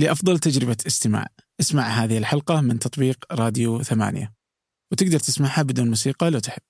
[0.00, 1.26] لأفضل تجربة استماع.
[1.60, 4.32] اسمع هذه الحلقة من تطبيق راديو ثمانية.
[4.92, 6.62] وتقدر تسمعها بدون موسيقى لو تحب.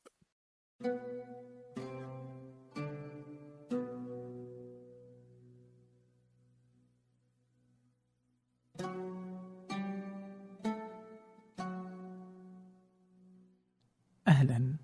[14.29, 14.77] أهلا.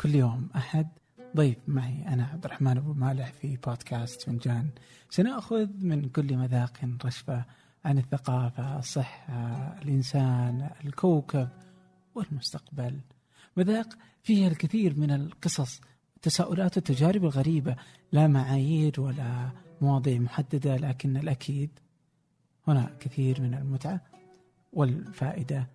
[0.00, 0.88] كل يوم أحد.
[1.36, 4.70] ضيف معي أنا عبد الرحمن أبو مالح في بودكاست فنجان.
[5.10, 6.72] سنأخذ من كل مذاق
[7.04, 7.44] رشفة.
[7.88, 11.48] عن الثقافة الصحة الإنسان الكوكب
[12.14, 13.00] والمستقبل.
[13.56, 13.88] مذاق
[14.22, 15.80] فيها الكثير من القصص
[16.16, 17.76] التساؤلات والتجارب الغريبة
[18.12, 21.70] لا معايير ولا مواضيع محددة لكن الأكيد
[22.68, 24.00] هنا كثير من المتعة
[24.72, 25.66] والفائدة.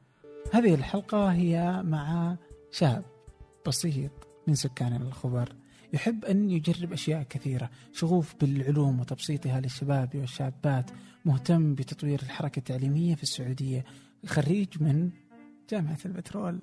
[0.53, 2.35] هذه الحلقة هي مع
[2.71, 3.05] شاب
[3.67, 4.11] بسيط
[4.47, 5.55] من سكان الخبر.
[5.93, 10.91] يحب أن يجرب أشياء كثيرة شغوف بالعلوم وتبسيطها للشباب والشابات
[11.25, 13.85] مهتم بتطوير الحركة التعليمية في السعودية
[14.25, 15.09] خريج من
[15.69, 16.61] جامعة البترول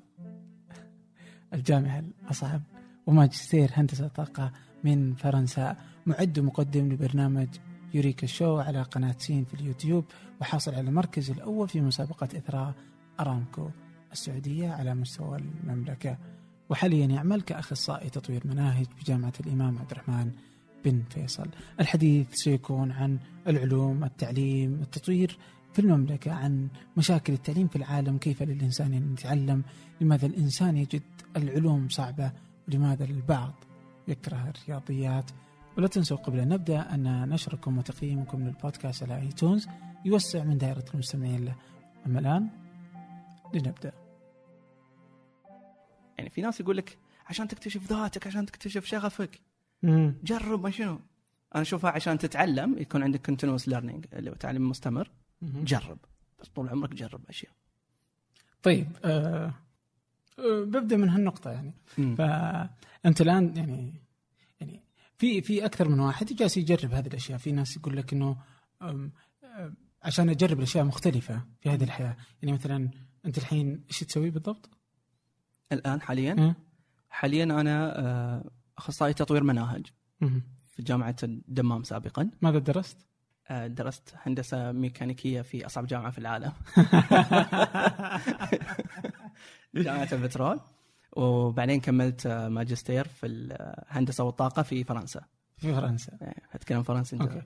[1.55, 2.62] الجامعة الأصعب
[3.06, 4.52] وماجستير هندسة طاقة
[4.84, 7.48] من فرنسا معد ومقدم لبرنامج
[7.94, 10.05] يوريكا شو على قناة سين في اليوتيوب
[10.40, 12.74] وحاصل على المركز الأول في مسابقة إثراء
[13.20, 13.70] أرامكو
[14.12, 16.18] السعودية على مستوى المملكة.
[16.70, 20.30] وحاليا يعمل كأخصائي تطوير مناهج بجامعة الإمام عبد الرحمن
[20.84, 21.46] بن فيصل.
[21.80, 25.38] الحديث سيكون عن العلوم التعليم التطوير
[25.72, 29.62] في المملكة عن مشاكل التعليم في العالم كيف للإنسان أن يتعلم
[30.00, 31.02] لماذا الإنسان يجد
[31.36, 32.32] العلوم صعبة
[32.68, 33.55] ولماذا البعض
[34.08, 35.30] يكره الرياضيات.
[35.78, 39.68] ولا تنسوا قبل أن نبدأ أن نشركم وتقييمكم للبودكاست على ايتونز
[40.05, 41.55] يوسع من دائرة المستمعين له.
[42.06, 42.48] أما الآن
[43.55, 43.99] لنبدأ.
[46.20, 49.40] يعني في ناس يقول لك عشان تكتشف ذاتك عشان تكتشف شغفك.
[49.82, 50.14] مم.
[50.24, 51.00] جرب ما شنو؟
[51.54, 55.10] أنا أشوفها عشان تتعلم يكون عندك continuous learning اللي هو تعلم مستمر.
[55.42, 55.64] مم.
[55.64, 55.98] جرب.
[56.40, 57.52] بس طول عمرك جرب أشياء.
[58.62, 59.54] طيب آه
[60.38, 61.74] آه، ببدأ من هالنقطة يعني.
[62.16, 63.95] فأنت الآن يعني
[64.61, 64.80] يعني
[65.18, 67.39] في في أكثر من واحد جالس يجرب هذه الأشياء.
[67.39, 68.36] في ناس يقول لك إنه
[68.83, 69.12] أم،
[69.45, 72.16] أم، عشان أجرب الأشياء مختلفة في هذه الحياة.
[72.42, 72.90] يعني مثلا
[73.27, 74.70] أنت الحين إيش تسوي بالضبط؟
[75.73, 76.36] الآن حاليا.
[76.39, 76.55] ها؟
[77.11, 79.86] حاليا أنا آه، أخصائي تطوير مناهج
[80.20, 80.42] مهم.
[80.67, 82.31] في جامعة الدمام سابقا.
[82.42, 83.07] ماذا درست؟
[83.48, 86.53] آه، درست هندسة ميكانيكية في أصعب جامعة في العالم.
[89.75, 90.61] جامعة البترول.
[91.13, 95.20] وبعدين كملت آه، ماجستير في الهندسة والطاقة في فرنسا.
[95.57, 96.19] في فرنسا.
[96.20, 97.23] يعني أتكلم فرنسي أنت.
[97.23, 97.42] أوكي.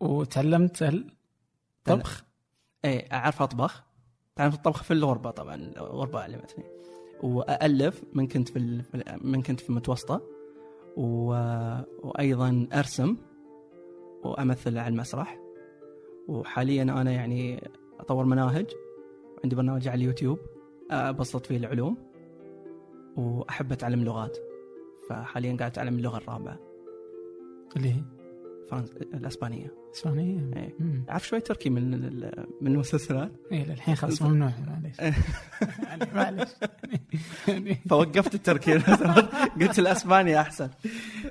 [0.00, 2.24] وتعلمت الطبخ
[2.84, 3.84] إيه أعرف أطبخ.
[4.36, 5.54] تعرف الطبخ في الغربة طبعا.
[5.54, 6.64] الغربة علمتني.
[7.22, 8.82] والف من كنت في
[9.20, 10.22] من كنت في المتوسطه
[10.96, 11.28] و...
[12.02, 13.16] وأيضا أرسم
[14.24, 15.40] وأمثل على المسرح.
[16.28, 17.70] وحاليا أنا يعني
[18.00, 18.66] أطور مناهج
[19.44, 20.38] عندي برنامج على اليوتيوب
[20.90, 21.96] أبسط فيه العلوم
[23.16, 24.38] وأحب أتعلم لغات.
[25.08, 26.58] فحاليا قاعد أتعلم اللغة الرابعة.
[27.76, 28.02] اللي هي؟
[28.70, 28.92] فرنس...
[28.92, 29.77] الأسبانية.
[29.94, 30.74] إسبانية؟ إيه.
[30.80, 31.04] مم.
[31.10, 31.90] أعرف شوي تركي من
[32.60, 33.32] من المسلسلات.
[33.52, 34.98] إيه الحين خلاص ممنوع معليش.
[34.98, 36.48] يعني معليش.
[37.90, 38.72] فوقفت التركي.
[39.60, 40.70] قلت الأسباني أحسن.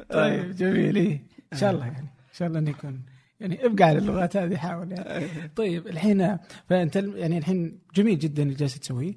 [0.10, 0.96] طيب جميل.
[0.96, 1.24] إيه.
[1.54, 3.02] إن شاء الله يعني إن شاء الله انه يكون
[3.40, 5.28] يعني ابقى على اللغات هذه حاول يعني.
[5.56, 6.38] طيب الحين
[6.70, 9.14] فأنت يعني الحين جميل جدا اللي جالس تسويه.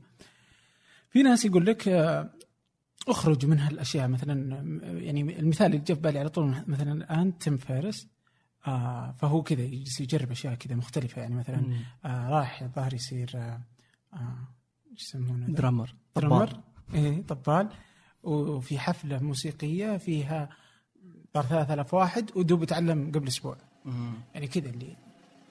[1.11, 2.31] في ناس يقول لك آه،
[3.09, 7.39] اخرج من هالأشياء مثلا آه، يعني المثال اللي جاء في بالي على طول مثلا الآن
[7.39, 8.09] تيم فارس
[8.67, 11.23] آه فهو كذا يجلس يجرب أشياء كذا مختلفة.
[11.23, 11.63] يعني مثلا
[12.05, 13.61] آه راح الظاهر يصير آه
[14.15, 14.49] آه،
[14.99, 15.95] يسمونه؟ درامر.
[16.17, 16.61] درمر
[16.95, 17.69] إيه طبال.
[18.23, 20.49] وفي حفلة موسيقية فيها
[21.35, 23.57] ظهر 3000 واحد ودوب تعلم قبل أسبوع.
[23.85, 24.13] مم.
[24.35, 24.97] يعني كذا اللي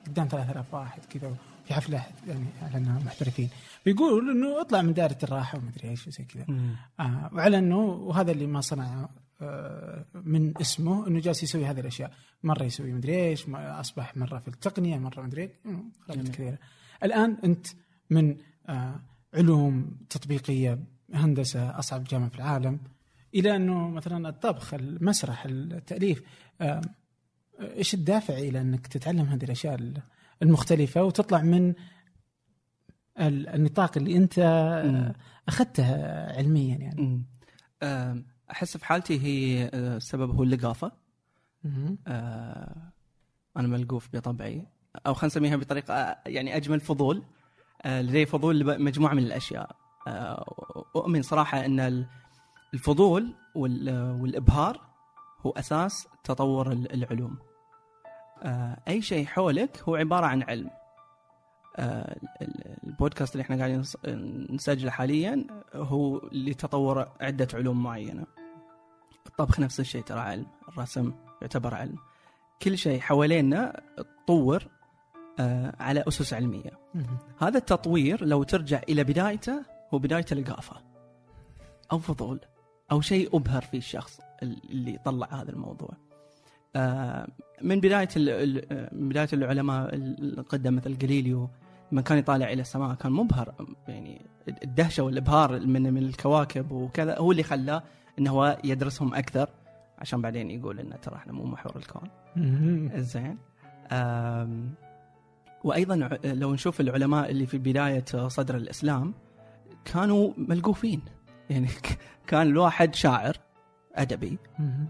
[0.07, 3.49] قدام 3000 واحد كذا في حفلة يعني على انها محترفين.
[3.85, 6.45] بيقول إنه اطلع من دائرة الراحة ومدري إيش وزي كذا.
[6.99, 9.09] آه وعلى إنه وهذا اللي ما صنع
[10.13, 12.11] من اسمه إنه جالس يسوي هذه الأشياء
[12.44, 15.50] مرة يسوي مدري إيش أصبح مرة في التقنية مرة مدري
[16.09, 16.27] جميل.
[16.27, 16.57] كثيرة
[17.03, 17.68] الآن أنت
[18.09, 18.38] من
[18.69, 19.00] آه
[19.33, 20.80] علوم تطبيقية
[21.13, 22.80] هندسة أصعب جامعة في العالم
[23.36, 26.21] إلى إنه مثلا الطبخ المسرح التأليف
[26.62, 26.81] آه
[27.59, 29.94] إيش الدافع إلى إنك تتعلم هذه الأشياء
[30.41, 31.74] المختلفة وتطلع من
[33.19, 34.39] ال- النطاق اللي أنت
[34.86, 35.13] مم.
[35.47, 35.86] أخذته
[36.38, 37.24] علميا يعني
[38.51, 40.92] أحس في حالتي هي آه، السبب هو اللقافة.
[42.07, 42.92] آه،
[43.57, 44.68] أنا ملقوف بطبعي.
[45.07, 47.24] أو خلينا نسميها بطريقة آه، يعني أجمل فضول
[47.81, 49.75] آه، لدي فضول لمجموعه من الأشياء.
[50.07, 50.56] آه،
[50.96, 52.07] اؤمن صراحة أن ال-
[52.74, 54.81] الفضول وال- والإبهار
[55.46, 57.38] هو أساس تطور ال- العلوم.
[58.44, 60.69] آه، أي شيء حولك هو عبارة عن علم.
[61.78, 63.84] آه، ال- البودكاست اللي إحنا قاعدين
[64.56, 68.25] نسجله حاليا هو لتطور عدة علوم معينة.
[69.39, 71.95] الطبخ نفس الشيء ترى علم الرسم يعتبر علم
[72.62, 73.81] كل شيء حوالينا
[74.25, 74.63] تطور
[75.39, 77.18] آه، على أسس علمية مهم.
[77.41, 79.62] هذا التطوير لو ترجع إلى بدايته
[79.94, 80.75] هو بداية القافة
[81.91, 82.39] أو فضول
[82.91, 85.89] أو شيء أبهر في الشخص اللي طلع هذا الموضوع.
[86.75, 87.27] آه،
[87.62, 87.80] من
[88.18, 91.50] ال- من بداية العلماء القدم مثل جاليليو
[91.91, 93.53] لما كان يطالع إلى السماء كان مبهر
[93.88, 94.25] يعني
[94.63, 97.83] الدهشة والإبهار من من الكواكب وكذا هو اللي خلاه
[98.19, 99.50] انه هو يدرسهم أكثر
[100.00, 102.10] عشان بعدين يقول انه ترى إحنا مو محور الكون.
[102.95, 103.38] زين
[105.63, 109.13] وأيضا لو نشوف العلماء اللي في بداية صدر الإسلام
[109.86, 111.01] كانوا ملقوفين
[111.50, 111.68] يعني
[112.27, 113.38] كان الواحد شاعر
[113.95, 114.38] أدبي.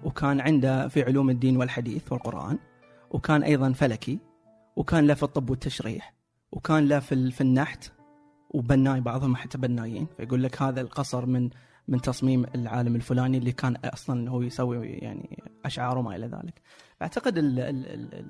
[0.04, 2.58] وكان عنده في علوم الدين والحديث والقرآن
[3.12, 4.20] وكان أيضا فلكي
[4.76, 6.14] وكان له في الطب والتشريح
[6.52, 7.92] وكان له في النحت
[8.50, 11.50] وبناي بعضهم حتى بنايين فيقول لك هذا القصر من
[11.90, 16.62] من تصميم العالم الفلاني اللي كان أصلا هو يسوي يعني أشعار وما إلى ذلك.
[17.02, 18.30] أعتقد ال ال ال ال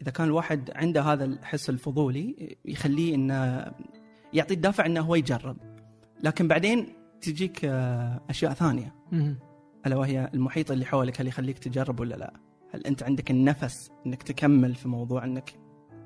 [0.00, 3.72] إذا كان الواحد عنده هذا الحس الفضولي يخليه إنه
[4.32, 5.56] يعطيه الدافع إنه هو يجرب.
[6.22, 6.86] لكن بعدين
[7.20, 8.94] تجيك آه، أشياء ثانية.
[9.86, 12.32] ألا وهي المحيط اللي حولك هل يخليك تجرب ولا لا؟
[12.74, 15.54] هل أنت عندك النفس إنك تكمل في موضوع إنك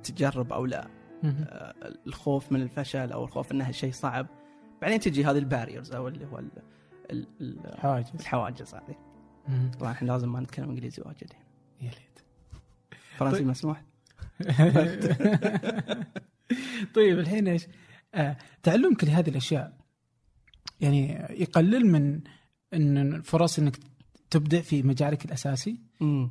[0.02, 0.88] تجرب أو لا؟
[1.24, 1.74] آه،
[2.06, 4.26] الخوف من الفشل أو الخوف انها شيء صعب
[4.82, 6.50] بعدين تجي هذه الباريرز أو اللي هو ال-
[7.10, 8.10] ال- ال- حواجز.
[8.20, 8.96] الحواجز هذه.
[9.80, 11.44] طبعا إحنا لازم ما نتكلم إنجليزي واجد هنا
[11.88, 12.18] يا ليت.
[13.16, 13.46] فرنسي طيب.
[13.46, 13.82] مسموح؟
[16.94, 17.66] طيب الحين إيش؟
[18.14, 19.78] آه تعلمك لهذه الأشياء.
[20.80, 22.20] يعني يقلل من
[22.74, 23.78] إن فرص إنك
[24.30, 26.30] تبدع في مجالك الأساسي؟ امم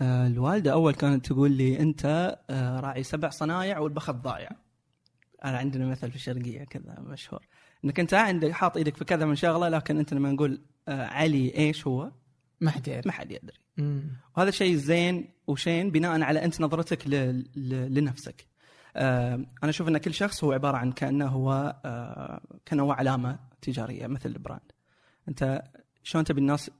[0.00, 4.50] آه، الوالدة أول كانت تقول لي أنت آه، راعي سبع صنايع والبخت ضايع.
[5.44, 7.46] أنا عندنا مثل في الشرقية كذا مشهور
[7.84, 11.54] إنك أنت عندك حاط إيدك في كذا من شغلة لكن أنت لما نقول آه، علي
[11.54, 12.12] إيش هو
[12.60, 13.58] ما حد يعرف ما حد يدري.
[14.36, 17.14] وهذا شيء زين وشين بناء على أنت نظرتك ل...
[17.56, 17.94] ل...
[17.94, 18.46] لنفسك.
[18.96, 23.38] آه أنا أشوف إن كل شخص هو عبارة عن كأنه هو آه كأنه هو علامة
[23.62, 24.72] تجارية مثل البراند.
[25.28, 25.62] أنت
[26.02, 26.70] شلون تبي الناس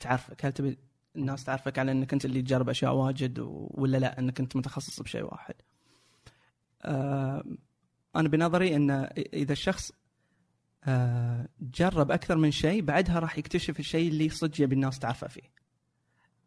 [0.00, 0.78] تعرفك؟ هل تبي
[1.16, 3.38] الناس تعرفك على إنك أنت اللي تجرب أشياء واجد.
[3.70, 5.54] ولا لا إنك أنت متخصص بشيء واحد؟
[6.82, 7.44] آه
[8.16, 8.90] أنا بنظري إن
[9.34, 9.92] إذا الشخص
[10.84, 15.52] آه جرب أكثر من شيء بعدها راح يكتشف الشيء اللي صدق يبي الناس تعرفه فيه.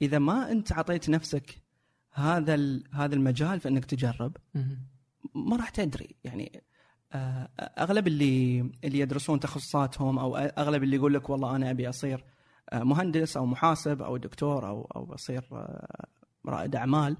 [0.01, 1.61] إذا ما أنت أعطيت نفسك
[2.13, 4.37] هذا هذا المجال في إنك تجرب.
[5.35, 6.63] ما راح تدري يعني
[7.13, 12.25] آه، أغلب اللي اللي يدرسون تخصصاتهم أو أغلب اللي يقول لك والله أنا أبي أصير
[12.69, 15.49] آه، مهندس أو محاسب أو دكتور أو أو أصير
[16.45, 17.17] رائد أعمال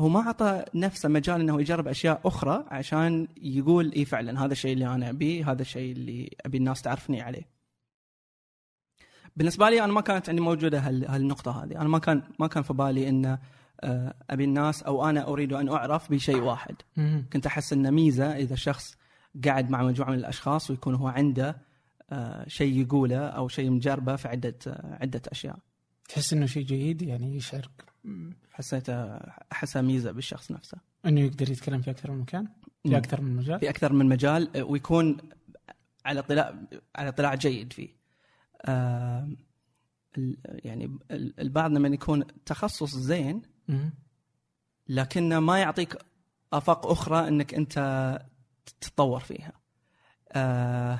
[0.00, 4.72] هو ما أعطى نفسه مجال إنه يجرب أشياء أخرى عشان يقول اي فعلا هذا الشيء
[4.72, 7.48] اللي أنا أبيه هذا الشيء اللي أبي الناس تعرفني عليه.
[9.36, 12.62] بالنسبة لي أنا ما كانت عندي موجودة هال- هالنقطة هذه، أنا ما كان ما كان
[12.62, 13.38] في بالي إن
[13.80, 16.74] آه، أبي الناس أو أنا أريد أن أعرف بشيء واحد.
[17.32, 18.96] كنت أحس انه ميزة إذا شخص
[19.44, 21.56] قاعد مع مجموعة من الأشخاص ويكون هو عنده
[22.10, 25.58] آه، شيء يقوله أو شيء مجربه في عدة آه، عدة أشياء.
[26.08, 27.84] تحس إنه شيء جيد يعني يشعرك
[28.56, 28.62] مم.
[28.62, 28.88] حسيت
[29.52, 30.78] أحسها ميزة بالشخص نفسه.
[31.06, 32.48] أنه يقدر يتكلم في أكثر من مكان
[32.82, 32.96] في.
[32.96, 35.16] أكثر من مجال في أكثر من مجال ويكون
[36.04, 36.54] على اطلاع
[36.96, 37.88] على اطلاع جيد فيه.
[38.64, 39.28] آه،
[40.44, 43.42] يعني ال- البعض لما يكون تخصص زين.
[44.88, 45.96] لكنه ما يعطيك
[46.52, 48.18] آفاق أخرى إنك أنت
[48.80, 49.52] تتطور فيها.
[50.32, 50.98] آه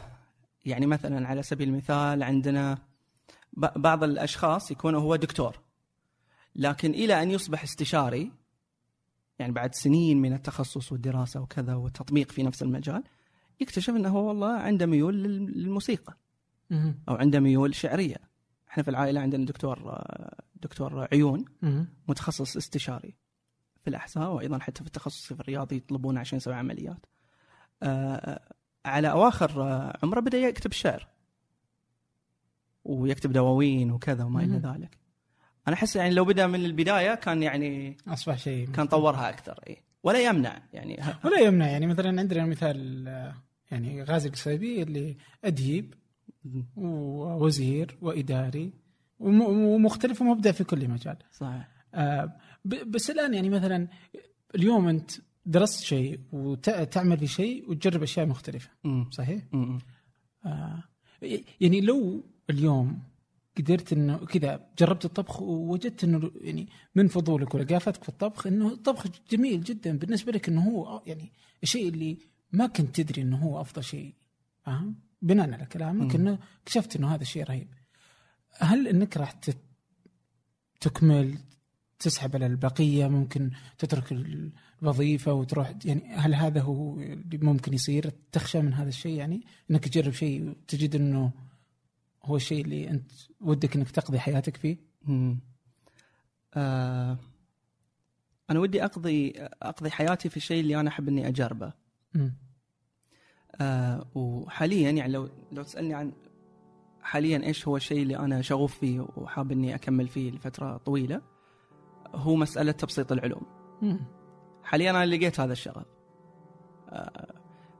[0.64, 2.78] يعني مثلا على سبيل المثال عندنا
[3.76, 5.56] بعض الأشخاص يكون هو دكتور
[6.58, 8.32] لكن إلى أن يصبح استشاري
[9.38, 13.04] يعني بعد سنين من التخصص والدراسة وكذا والتطبيق في نفس المجال
[13.60, 16.16] يكتشف إنه هو والله عنده ميول لل- للموسيقى.
[17.08, 18.16] أو عنده ميول شعرية.
[18.68, 20.02] إحنا في العائلة عندنا دكتور
[20.62, 21.44] دكتور عيون.
[22.08, 23.14] متخصص استشاري
[23.84, 27.06] في الأحصاء وأيضا حتى في التخصص في الرياض يطلبونه عشان يسوي عمليات.
[27.82, 28.40] آه
[28.84, 29.62] على أواخر
[30.02, 31.08] عمره بدأ يكتب شعر.
[32.84, 34.56] ويكتب دواوين وكذا وما إلى.
[34.58, 34.98] ذلك.
[35.68, 39.76] أنا أحس يعني لو بدأ من البداية كان يعني أصبح شيء كان طورها أكثر إي.
[40.02, 40.98] ولا يمنع يعني.
[41.24, 41.86] ولا يمنع يعني.
[41.86, 43.06] مثلا عندنا مثال
[43.70, 45.94] يعني غازي القصيبي اللي أديب
[46.76, 48.72] ووزير وإداري
[49.18, 51.16] وم- ومختلف ومبدع في كل مجال.
[51.32, 51.68] صحيح.
[51.94, 53.88] آه، بس الآن يعني مثلا
[54.54, 55.10] اليوم أنت
[55.46, 58.70] درست شيء وتعمل في شيء وتجرب أشياء مختلفة.
[59.10, 59.42] صحيح؟
[60.46, 60.82] آه،
[61.60, 63.02] يعني لو اليوم
[63.58, 69.06] قدرت إنه كذا جربت الطبخ ووجدت إنه يعني من فضولك ولقافتك في الطبخ إنه الطبخ
[69.30, 71.32] جميل جدا بالنسبة لك إنه هو يعني
[71.62, 72.18] الشيء اللي
[72.52, 74.14] ما كنت تدري إنه هو أفضل شيء
[74.64, 77.68] فاهم؟ بناء على كلامك إنه اكتشفت إنه هذا الشيء رهيب.
[78.58, 79.34] هل إنك راح
[80.80, 81.38] تكمل
[81.98, 84.14] تسحب على البقية ممكن تترك
[84.82, 89.88] الوظيفة وتروح يعني هل هذا هو اللي ممكن يصير تخشى من هذا الشيء يعني إنك
[89.88, 91.32] تجرب شيء وتجد إنه
[92.26, 95.40] هو الشيء اللي أنت ودك إنك تقضي حياتك فيه؟ مم.
[96.54, 97.18] آه
[98.50, 101.72] أنا ودي أقضي أقضي حياتي في الشيء اللي أنا أحب إني أجربه
[102.14, 102.34] مم.
[103.60, 106.12] آه وحاليا يعني لو لو تسألني عن
[107.02, 111.22] حاليا إيش هو الشيء اللي أنا شغوف فيه وحاب إني أكمل فيه لفترة طويلة
[112.14, 113.42] هو مسألة تبسيط العلوم
[113.82, 114.00] مم.
[114.62, 115.86] حاليا أنا لقيت هذا الشغف
[116.88, 117.34] آه،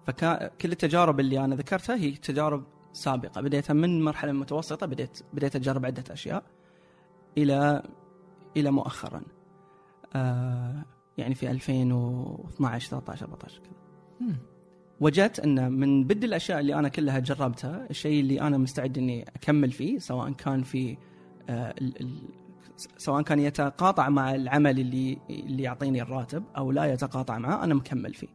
[0.07, 2.65] فكان كل التجارب اللي أنا ذكرتها هي تجارب
[2.97, 3.41] سابقة.
[3.41, 6.43] بديتها من مرحلة متوسطة بديت بديت أجرب عدة أشياء
[7.39, 7.83] إلى
[8.57, 9.23] إلى مؤخرا.
[10.15, 10.85] آه،
[11.19, 14.37] يعني في 2012 13 14 كذا.
[15.01, 19.71] وجدت أن من بد الأشياء اللي أنا كلها جربتها الشيء اللي أنا مستعد إني أكمل
[19.73, 20.97] فيه سواء كان في
[21.49, 22.29] آه، ال- ال-
[22.97, 28.15] سواء كان يتقاطع مع العمل اللي اللي يعطيني الراتب أو لا يتقاطع معه أنا مكمل
[28.15, 28.29] فيه.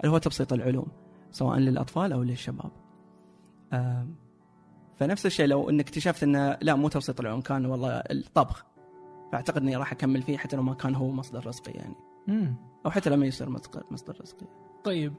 [0.00, 0.86] اللي هو تبسيط العلوم
[1.30, 2.70] سواء للأطفال أو للشباب.
[4.96, 8.66] فنفس الشيء لو إنك اكتشفت إنه لا مو تبسيط العلوم كان والله الطبخ
[9.32, 11.94] فأعتقد إني راح أكمل فيه حتى لو ما كان هو مصدر رزقي يعني
[12.26, 12.54] مم.
[12.86, 14.46] أو حتى لما يصير مصدر مصدر رزقي
[14.84, 15.14] طيب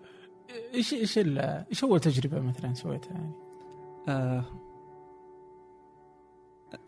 [0.74, 3.34] إيش إيش إيش اول تجربة مثلا سويتها يعني؟
[4.08, 4.44] آه،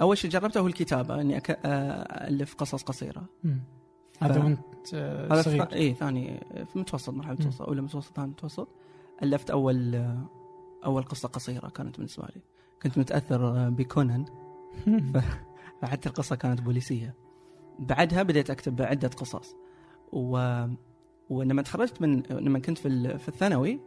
[0.02, 1.60] أول شيء جربته هو الكتابة إني أك...
[1.66, 3.60] آه، ألف قصص قصيرة مم.
[4.22, 4.60] هذا وأنت
[4.94, 5.74] آه، هذا صغير.
[5.74, 6.40] اي ثاني
[6.74, 8.68] في متوسط مرحلة متوسط اولى متوسط ثاني متوسط
[9.24, 10.26] ألفت أول آه،
[10.86, 12.42] أول قصة قصيرة كانت بالنسبة لي.
[12.84, 14.26] كنت متأثر بكونان.
[15.82, 17.16] فحتى القصة كانت بوليسية.
[17.80, 19.56] بعدها بديت أكتب عدة قصص.
[20.14, 20.66] و...
[21.30, 23.80] ولما تخرجت من لما كنت في ال- في الثانوي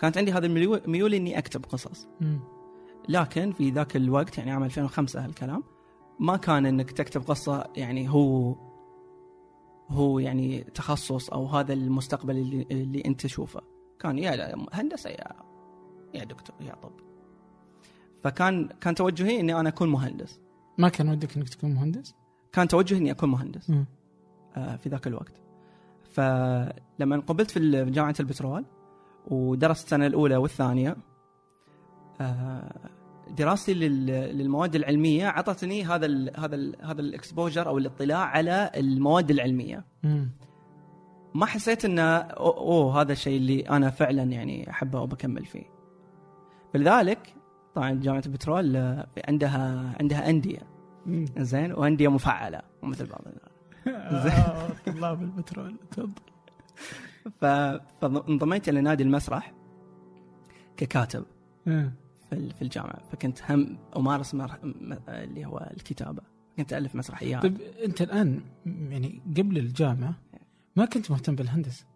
[0.00, 2.06] كانت عندي هذا الميول ميول إني أكتب قصص.
[3.08, 5.62] لكن في ذاك الوقت يعني عام 2005 هالكلام
[6.20, 8.54] ما كان إنك تكتب قصة يعني هو
[9.88, 13.60] هو يعني تخصص أو هذا المستقبل اللي, اللي أنت تشوفه.
[14.00, 15.32] كان يا هندسة يا
[16.14, 16.92] يا دكتور يا طب
[18.22, 20.40] فكان كان توجهي إني أنا أكون مهندس
[20.78, 22.14] ما كان ودك إنك تكون مهندس؟
[22.52, 23.70] كان توجهي إني أكون مهندس.
[24.56, 25.32] آه، في ذاك الوقت
[26.10, 28.64] فلما قبلت في جامعة البترول
[29.30, 30.96] ودرست السنة الأولى والثانية
[32.20, 32.90] آه،
[33.38, 34.06] دراستي لل-
[34.38, 40.30] للمواد العلمية عطتني هذا ال هذا ال هذا الإكسبوجر أو الاطلاع على المواد العلمية مم.
[41.34, 45.64] ما حسيت إنه أوه, أوه هذا الشيء اللي أنا فعلا يعني أحبه وبكمل فيه.
[46.74, 47.34] فلذلك
[47.74, 50.58] طبعا جامعة البترول آه، عندها عندها أندية.
[51.38, 53.22] زين؟ وأندية مفعلة مثل بعض.
[53.86, 54.26] الناس.
[54.26, 56.22] آه، طلاب البترول تفضل.
[58.00, 59.52] فانضميت إلى نادي المسرح
[60.76, 61.24] ككاتب
[61.68, 61.92] آه.
[62.28, 63.02] في ال- في الجامعة.
[63.12, 64.50] فكنت هم امارس مر...
[65.08, 66.22] اللي هو الكتابة.
[66.56, 67.42] كنت ألف مسرحيات.
[67.42, 70.14] طيب أنت الآن يعني قبل الجامعة
[70.76, 71.86] ما كنت مهتم بالهندسة.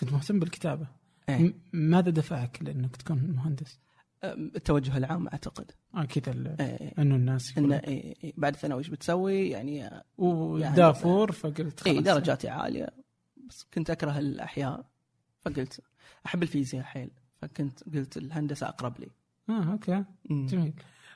[0.00, 0.86] كنت مهتم بالكتابة.
[1.28, 1.54] إيه.
[1.72, 3.78] ماذا دفعك لأنك تكون مهندس؟
[4.24, 6.92] التوجه العام أعتقد آه كذا إيه.
[6.98, 7.72] إنه الناس يقولون.
[7.72, 12.88] إيه إيه بعد الثانوي إيش بتسوي يعني ودافور فقلت اي خلاص درجاتي عالية
[13.48, 14.86] بس كنت أكره الأحياء
[15.40, 15.80] فقلت
[16.26, 17.10] أحب الفيزياء حيل
[17.42, 19.10] فكنت قلت الهندسة أقرب لي
[19.48, 20.46] آه أوكي مم.
[20.46, 20.72] جميل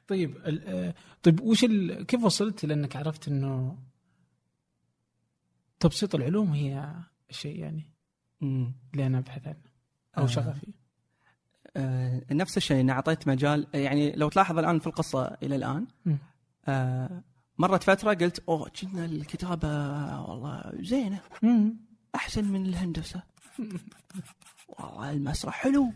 [0.09, 2.07] طيب آه، طيب وش ال...
[2.07, 3.79] كيف وصلت لأنك عرفت إنه
[5.81, 6.95] تبسيط العلوم هي
[7.31, 7.91] الشيء يعني.
[8.43, 9.70] اللي أنا أبحث عنه
[10.19, 10.27] أو آه.
[10.27, 10.73] شغفي
[11.77, 15.87] آه نفس الشيء إني أعطيت مجال يعني لو تلاحظ الآن في القصة إلى الآن.
[16.69, 17.23] آه
[17.59, 19.69] مرت فترة قلت أوه كنا الكتابة
[20.21, 21.21] والله زينة.
[22.15, 23.23] أحسن من الهندسة
[24.79, 25.93] والله المسرح حلو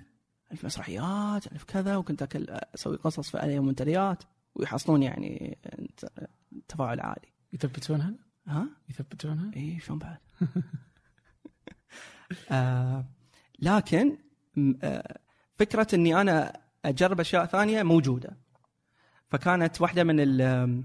[0.53, 4.23] الف مسرحيات ألف كذا وكنت أكل أسوي قصص فعليه ومنتديات
[4.55, 5.59] ويحصلون يعني
[5.97, 6.29] ت-
[6.69, 8.15] تفاعل عالي يثبتونها؟
[8.47, 10.19] ها يثبتونها؟ اي شلون بعد
[12.51, 13.05] آه
[13.65, 14.19] لكن
[14.83, 15.19] آه
[15.57, 18.37] فكرة إني أنا أجرب أشياء ثانية موجودة
[19.29, 20.85] فكانت واحدة من ال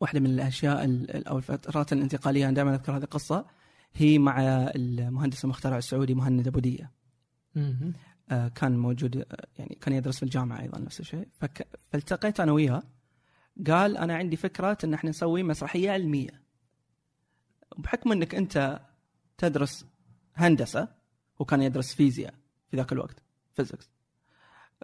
[0.00, 3.46] واحدة من الأشياء ال- أو الفترات الانتقالية أنا دائما أذكر هذه القصة
[3.94, 4.40] هي مع
[4.76, 6.90] المهندس المخترع السعودي مهند ابو ديه.
[8.30, 9.24] آه، كان موجود آه،
[9.58, 11.28] يعني كان يدرس في الجامعة أيضا نفس الشيء.
[11.90, 12.82] فالتقيت أنا وياه
[13.66, 16.42] قال أنا عندي فكرة إن إحنا نسوي مسرحية علمية
[17.78, 18.80] بحكم إنك أنت
[19.38, 19.86] تدرس
[20.34, 20.88] هندسة
[21.40, 22.34] وكان يدرس فيزياء
[22.70, 23.90] في ذاك الوقت فيزكس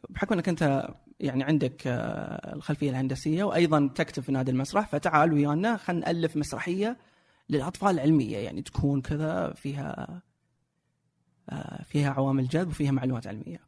[0.09, 0.89] بحكم إنك أنت
[1.21, 6.97] يعني عندك آه، الخلفية الهندسية وأيضا تكتب في نادي المسرح فتعال ويانا خلينا نألف مسرحية
[7.51, 10.23] للأطفال العلمية يعني تكون كذا فيها
[11.51, 13.61] آه، فيها عوامل جذب وفيها معلومات علمية.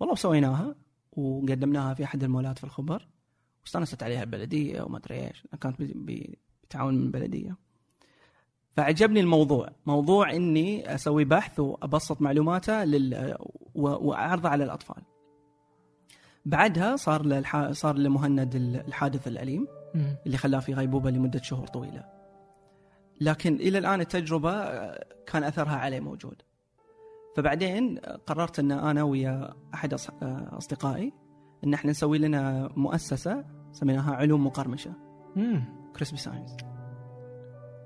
[0.00, 0.74] والله وسويناها
[1.12, 3.08] وقدمناها في أحد المولات في الخبر
[3.62, 7.56] واستانست عليها البلدية وما أدري إيش كانت بتعاون من البلدية.
[8.76, 13.36] فعجبني الموضوع، موضوع إني أسوي بحث وأبسط معلوماته لل
[13.74, 15.02] و- وأعرضه على الأطفال.
[16.46, 17.70] بعدها صار للح...
[17.70, 19.66] صار لمهند الحادث الأليم.
[20.26, 22.04] اللي خلاه في غيبوبة لمدة شهور طويلة.
[23.20, 24.64] لكن إلى الآن التجربة
[25.26, 26.42] كان أثرها عليه موجود.
[27.36, 29.94] فبعدين قررت إن أنا ويا أحد
[30.52, 31.12] أصدقائي
[31.64, 34.92] إن إحنا نسوي لنا مؤسسة سميناها علوم مقرمشة.
[35.96, 36.56] crispy science.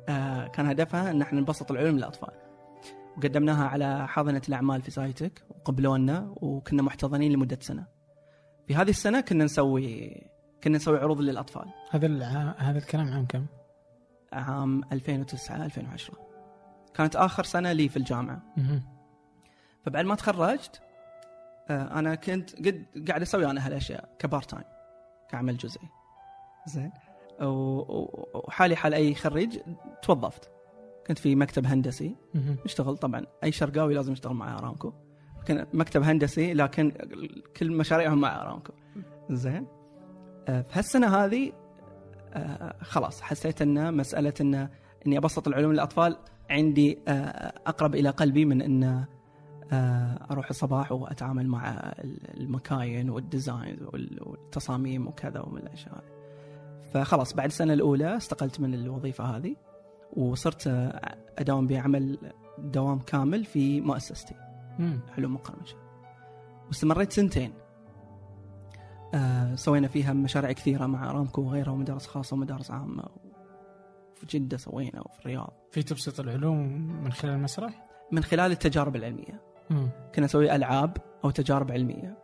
[0.09, 2.31] آه كان هدفها إن إحنا نبسط العلوم للأطفال.
[3.17, 7.87] وقدمناها على حاضنة الأعمال في سايتك وقبلونا وكنا محتضنين لمدة سنة.
[8.67, 10.23] في هذه السنة كنا نسوي
[10.65, 11.67] كنا نسوي عروض للأطفال.
[11.91, 12.55] هذا الع...
[12.59, 13.47] هذا الكلام عام كم؟
[14.33, 16.15] عام 2009 2010
[16.95, 18.43] كانت آخر سنة لي في الجامعة.
[19.85, 20.81] فبعد ما تخرجت
[21.71, 24.65] آه، أنا كنت قد قاعد أسوي أنا هالأشياء كبار تايم
[25.31, 25.89] كعمل جزئي
[26.67, 26.93] زين
[27.41, 29.59] وحالي حال أي خريج
[30.03, 30.51] توظفت.
[31.07, 32.17] كنت في مكتب هندسي.
[32.35, 32.57] مم.
[32.65, 34.93] نشتغل طبعا أي شرقاوي لازم يشتغل مع ارامكو
[35.47, 36.93] كان مكتب هندسي لكن
[37.57, 38.73] كل مشاريعهم مع ارامكو
[39.31, 39.67] زين.
[40.49, 41.53] آه، في هالسنه هذه
[42.35, 44.69] آه، خلاص حسيت إن مسألة ان
[45.07, 46.17] إني أبسط العلوم للأطفال
[46.51, 49.05] عندي آه، أقرب إلى قلبي من إن
[50.31, 51.93] أروح الصباح وأتعامل مع
[52.37, 56.18] المكاين والديزاين وال- والتصاميم وكذا ومن الأشياء هذه.
[56.93, 59.57] فخلاص بعد السنة الأولى استقلت من الوظيفة هذه
[60.17, 60.67] وصرت
[61.39, 62.19] أداوم بعمل
[62.59, 64.35] دوام كامل في مؤسستي
[64.79, 65.01] مم.
[65.19, 65.77] علوم مقرمشة
[66.67, 67.53] واستمريت سنتين
[69.15, 73.05] آه سوينا فيها مشاريع كثيرة مع ارامكو وغيرها ومدارس خاصة ومدارس عامة
[74.15, 76.69] في جدة سوينا وفي الرياض في تبسيط العلوم
[77.05, 79.89] من خلال المسرح؟ من خلال التجارب العلمية مم.
[80.15, 82.19] كنا نسوي ألعاب أو تجارب علمية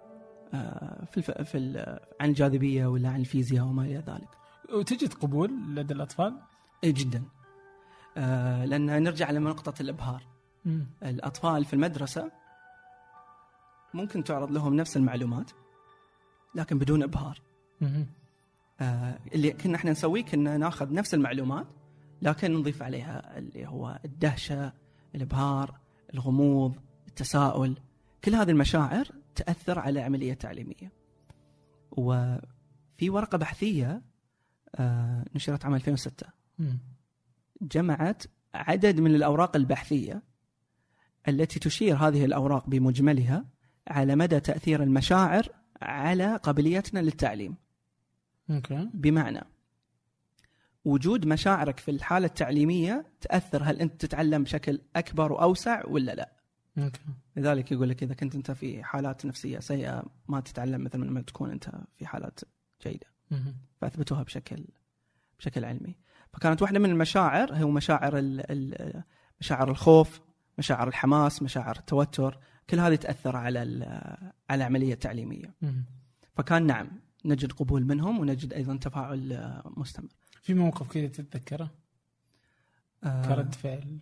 [0.55, 1.31] آه في الف...
[1.31, 1.99] في ال...
[2.21, 4.29] عن الجاذبية ولا عن الفيزياء وما إلى ذلك
[4.73, 6.41] وتجد قبول لدى الأطفال؟
[6.85, 7.23] اي جدا
[8.17, 10.23] آه لأن نرجع لنقطه الإبهار
[10.65, 10.87] مم.
[11.03, 12.31] الأطفال في المدرسة
[13.95, 15.51] ممكن تعرض لهم نفس المعلومات
[16.55, 17.41] لكن بدون إبهار
[17.81, 18.07] مم.
[18.81, 21.67] آه اللي كنا إحنا نسويه كنا ناخذ نفس المعلومات
[22.23, 24.73] لكن نضيف عليها اللي هو الدهشة
[25.15, 25.79] الإبهار
[26.15, 26.77] الغموض
[27.09, 27.77] التساؤل
[28.25, 30.93] كل هذه المشاعر تأثر على العملية التعليمية
[31.93, 34.14] وفي ورقة بحثية آه
[35.35, 36.27] نشرت عام 2006
[36.59, 36.79] مم.
[37.63, 38.23] جمعت
[38.55, 40.23] عدد من الأوراق البحثية
[41.29, 43.45] التي تشير هذه الأوراق بمجملها
[43.89, 45.49] على مدى تأثير المشاعر
[45.83, 47.57] على قابليتنا للتعليم.
[48.51, 48.91] okay.
[48.95, 49.41] بمعنى
[50.85, 56.33] وجود مشاعرك في الحالة التعليمية تأثر هل أنت تتعلم بشكل أكبر وأوسع ولا لا.
[56.79, 57.01] okay.
[57.37, 61.51] لذلك يقول لك إذا كنت أنت في حالات نفسية سيئة ما تتعلم مثل ما تكون
[61.51, 62.41] أنت في حالات
[62.83, 63.14] جيدة.
[63.81, 64.65] فأثبتوها بشكل
[65.39, 65.97] بشكل علمي.
[66.33, 68.23] فكانت واحدة من المشاعر هو مشاعر
[69.41, 70.21] مشاعر الخوف
[70.59, 72.39] مشاعر الحماس مشاعر التوتر
[72.71, 73.59] كل هذه تأثر على
[74.51, 75.55] على العملية التعليمية.
[76.37, 76.89] فكان نعم
[77.25, 80.09] نجد قبول منهم ونجد أيضا تفاعل آه، مستمر.
[80.43, 81.71] في موقف كذا تتذكره؟
[83.05, 83.99] آه، كرد فعل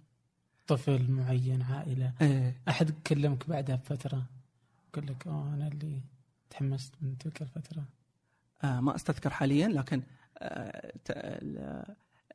[0.67, 2.15] طفل معين عائلة.
[2.21, 4.27] إيه، أحد كلمك بعدها بفترة؟
[4.93, 6.03] قال لك أوه أنا اللي
[6.51, 7.85] تحمست من تلك الفترة.
[8.65, 10.03] ما أستذكر حاليا لكن
[10.39, 11.85] آه، ت- ال-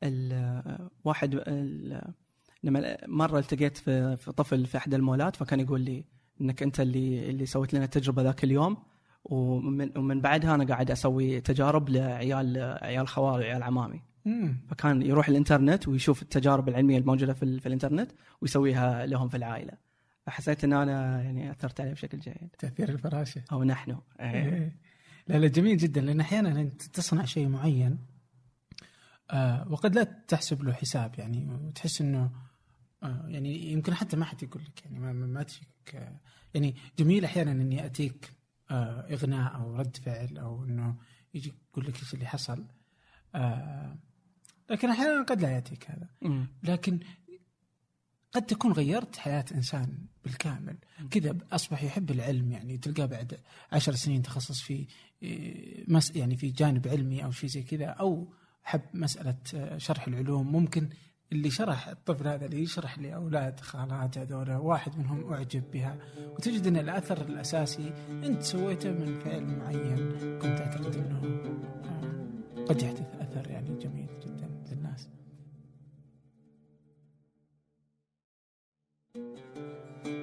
[0.03, 2.13] ال- واحد ال-
[2.63, 6.05] لما مرة التقيت في طفل في إحدى المولات فكان يقول لي
[6.41, 8.77] إنك أنت اللي اللي سويت لنا التجربة ذاك اليوم
[9.25, 14.01] ومن ومن بعدها أنا قاعد أسوي تجارب لعيال عيال خوالي وعيال عمامي.
[14.69, 18.11] فكان يروح الإنترنت ويشوف التجارب العلمية الموجودة في, في الإنترنت
[18.41, 19.73] ويسويها لهم في العائلة.
[20.25, 22.49] فحسيت إن أنا يعني أثرت عليه بشكل جيد.
[22.59, 23.41] تأثير الفراشة.
[23.51, 23.97] أو نحن.
[24.19, 24.75] إيه.
[25.27, 27.99] لا لا جميل جدا لأن أحيانا انت تصنع شيء معين
[29.31, 32.31] آه وقد لا تحسب له حساب يعني وتحس إنه
[33.03, 36.19] آه يعني يمكن حتى ما حد يقول لك يعني ما, ما تجيك آه
[36.53, 38.33] يعني جميل أحيانا إني اتيك
[38.71, 40.95] آه إغناء أو رد فعل أو إنه
[41.33, 42.65] يجي يقول لك إيش اللي حصل
[43.35, 43.97] آه
[44.69, 46.07] لكن أحيانا قد لا يأتيك هذا.
[46.63, 46.99] لكن
[48.37, 50.77] قد تكون غيرت حياة إنسان بالكامل.
[51.11, 53.39] كذا أصبح يحب العلم يعني تلقاه بعد
[53.71, 54.85] عشر سنين تخصص في
[55.87, 58.27] مس يعني في جانب علمي أو شيء زي كذا أو
[58.63, 60.51] حب مسألة آه، شرح العلوم.
[60.51, 60.89] ممكن
[61.31, 65.97] اللي شرح الطفل هذا اللي يشرح لأولاد خالات هذول واحد منهم أعجب بها.
[66.35, 69.97] وتجد أن الأثر الأساسي أنت سويته من فعل معين
[70.39, 71.21] كنت اعتقد أنه
[71.85, 74.16] آه، قد يحدث أثر يعني جميل.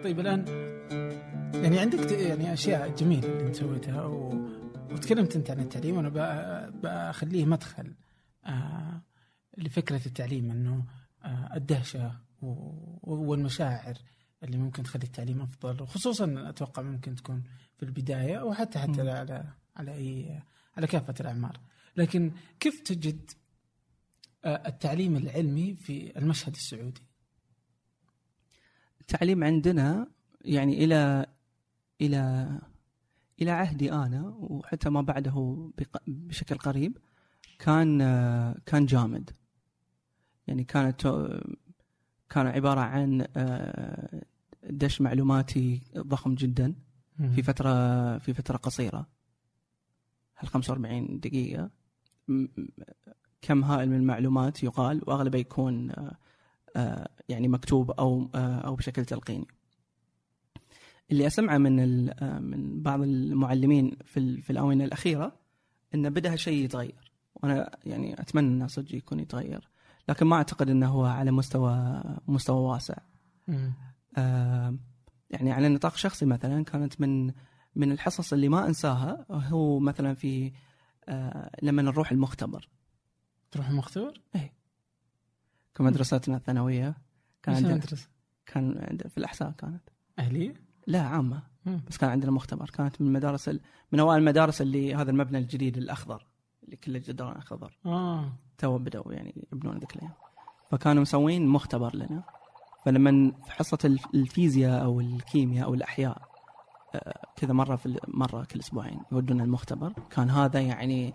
[0.05, 0.45] طيب الآن
[1.55, 4.49] يعني عندك يعني أشياء جميلة اللي أنت سويتها و...
[4.91, 7.95] وتكلمت أنت عن التعليم وأنا بخليه مدخل
[8.47, 9.03] آه
[9.59, 10.85] لفكرة التعليم إنه
[11.25, 12.13] آه الدهشة
[13.03, 13.95] والمشاعر
[14.43, 17.43] اللي ممكن تخلي التعليم أفضل وخصوصا أتوقع ممكن تكون
[17.77, 19.01] في البداية أو حتى م.
[19.01, 19.45] على
[19.77, 20.43] على اي
[20.77, 21.61] على كافة الأعمار
[21.97, 23.31] لكن كيف تجد
[24.45, 27.14] آه التعليم العلمي في المشهد السعودي؟
[29.05, 30.07] التعليم عندنا
[30.45, 31.27] يعني إلى
[32.01, 32.49] إلى
[33.43, 35.71] إلى عهدي أنا وحتى ما بعده
[36.07, 36.99] بشكل قريب
[37.59, 37.99] كان
[38.67, 39.31] كان جامد.
[40.47, 41.03] يعني كانت
[42.31, 43.27] كان عبارة عن
[44.71, 46.75] دش معلوماتي ضخم جدا
[47.35, 49.07] في فترة في فترة قصيرة.
[50.39, 51.71] هال 45 دقيقة
[53.43, 55.93] كم هائل من المعلومات يقال وأغلبه يكون
[57.29, 59.47] يعني مكتوب أو أو بشكل تلقيني
[61.11, 62.05] اللي أسمعه من
[62.43, 65.33] من بعض المعلمين في في الآونة الأخيرة
[65.95, 69.69] إنه بدأ هالشيء يتغير وأنا يعني أتمنى إنه صدق يكون يتغير
[70.09, 72.97] لكن ما أعتقد إنه هو على مستوى مستوى واسع.
[74.17, 74.77] آه
[75.31, 77.33] يعني على نطاق شخصي مثلا كانت من
[77.77, 80.53] من الحصص اللي ما أنساها هو مثلا في
[81.09, 82.69] آه لما نروح المختبر.
[83.51, 84.53] تروح المختبر؟ اي
[85.75, 86.95] كمدرستنا الثانوية
[87.43, 87.81] كان عندنا
[88.47, 89.83] كان في الاحساء كانت.
[90.19, 90.55] أهلية؟
[90.87, 91.43] لا عامة.
[91.67, 91.81] مم.
[91.89, 92.71] بس كان عندنا مختبر.
[92.71, 93.61] كانت من المدارس ال...
[93.93, 96.27] من أوائل المدارس اللي هذا المبنى الجديد الأخضر
[96.65, 97.79] اللي كله جدران أخضر.
[97.87, 98.33] آه.
[98.59, 100.13] تو بدأوا يعني يبنون ذيك الأيام.
[100.71, 102.23] فكانوا مسوين مختبر لنا.
[102.85, 106.23] فلما في حصة الفيزياء أو الكيمياء أو الأحياء
[106.95, 109.93] آه، كذا مرة في مرة كل أسبوعين يودونا المختبر.
[110.11, 111.15] كان هذا يعني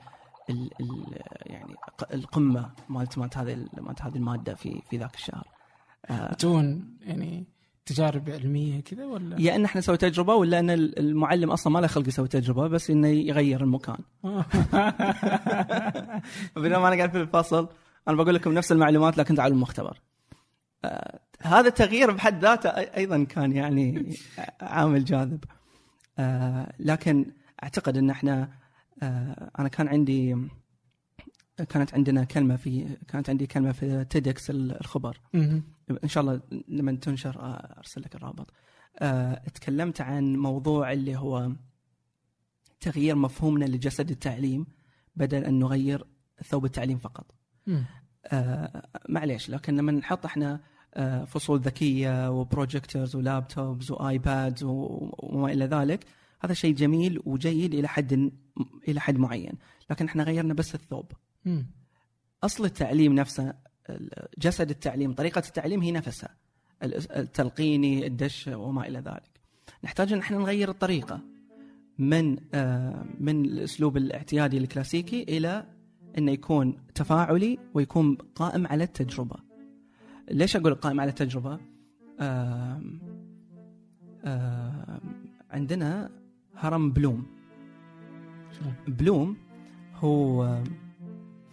[0.50, 1.76] ال ال يعني
[2.14, 5.48] القمة مالت مالت هذه مالت هذه المادة في في ذاك الشهر.
[6.06, 7.48] آه تون يعني
[7.86, 11.88] تجارب علمية كذا ولا؟ يا إن إحنا نسوي تجربة ولا إن المعلم أصلا ما له
[11.88, 13.98] خلق يسوي تجربة بس إنه يغير المكان.
[16.56, 17.70] بينما أنا قاعد في الفصل
[18.08, 20.02] أنا بقول لكم نفس المعلومات لكن تعالوا المختبر.
[20.86, 24.16] آه هذا التغيير بحد ذاته أيضا كان يعني
[24.62, 25.44] عامل جاذب.
[26.20, 27.32] آه لكن
[27.64, 28.50] أعتقد إن إحنا آه
[29.60, 30.36] أنا كان عندي
[31.70, 35.22] كانت عندنا كلمة في كانت عندي كلمة في تيدكس الخبر.
[36.04, 38.54] إن شاء الله لما تنشر آه، أرسل لك الرابط.
[39.00, 41.52] أه تكلمت عن موضوع اللي هو
[42.80, 44.68] تغيير مفهومنا لجسد التعليم
[45.16, 46.06] بدل أن نغير
[46.44, 47.36] ثوب التعليم فقط.
[48.26, 50.62] أه معليش لكن لما نحط إحنا
[50.94, 56.06] أه فصول ذكية وبروجيكتورز ولابتوبز وآيبادز وما إلى ذلك
[56.42, 58.32] هذا شيء جميل وجيد إلى حد
[58.88, 59.54] إلى حد معين.
[59.90, 61.12] لكن إحنا غيرنا بس الثوب.
[62.44, 63.54] أصل التعليم نفسه
[64.38, 66.36] جسد التعليم طريقة التعليم هي نفسها.
[66.84, 69.40] التلقيني الدش وما إلى ذلك.
[69.84, 71.22] نحتاج إن إحنا نغير الطريقة
[71.98, 75.66] من آه، من الأسلوب الاعتيادي الكلاسيكي إلى
[76.18, 79.36] انه يكون تفاعلي ويكون قائم على التجربة.
[80.32, 81.60] ليش أقول قائم على التجربة؟
[85.52, 86.12] عندنا
[86.56, 87.39] هرم بلوم.
[88.88, 89.38] بلوم
[89.96, 90.58] هو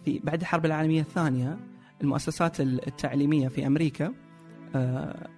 [0.05, 1.57] في بعد الحرب العالمية الثانية
[2.01, 4.13] المؤسسات التعليمية في أمريكا
[4.75, 5.29] آه،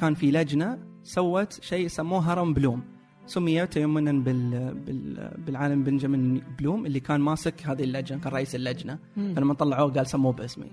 [0.00, 2.82] كان في لجنة سوت شيء سموه هرم بلوم.
[3.26, 4.74] سمي تيمنا بال...
[4.74, 5.30] بال...
[5.46, 8.98] بالعالم بنجامين بلوم اللي كان ماسك هذه اللجنة كان رئيس اللجنة.
[9.36, 10.72] فلما طلعوه قال سموه باسمي.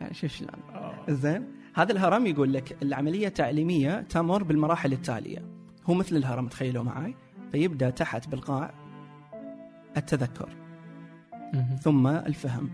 [0.00, 0.50] يعني شوف شلون؟
[1.08, 5.44] زين؟ هذا الهرم يقول لك العملية التعليمية تمر بالمراحل التالية.
[5.86, 7.14] هو مثل الهرم تخيلوا معي
[7.52, 8.74] فيبدأ تحت بالقاع
[9.96, 10.48] التذكر.
[11.80, 12.70] ثم الفهم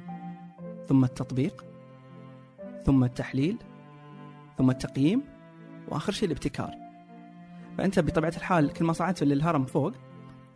[0.88, 1.64] ثم التطبيق
[2.84, 3.56] ثم التحليل
[4.58, 5.22] ثم التقييم
[5.88, 6.74] وآخر شيء الابتكار.
[7.78, 9.92] فأنت بطبيعة الحال كل ما صعدت للهرم فوق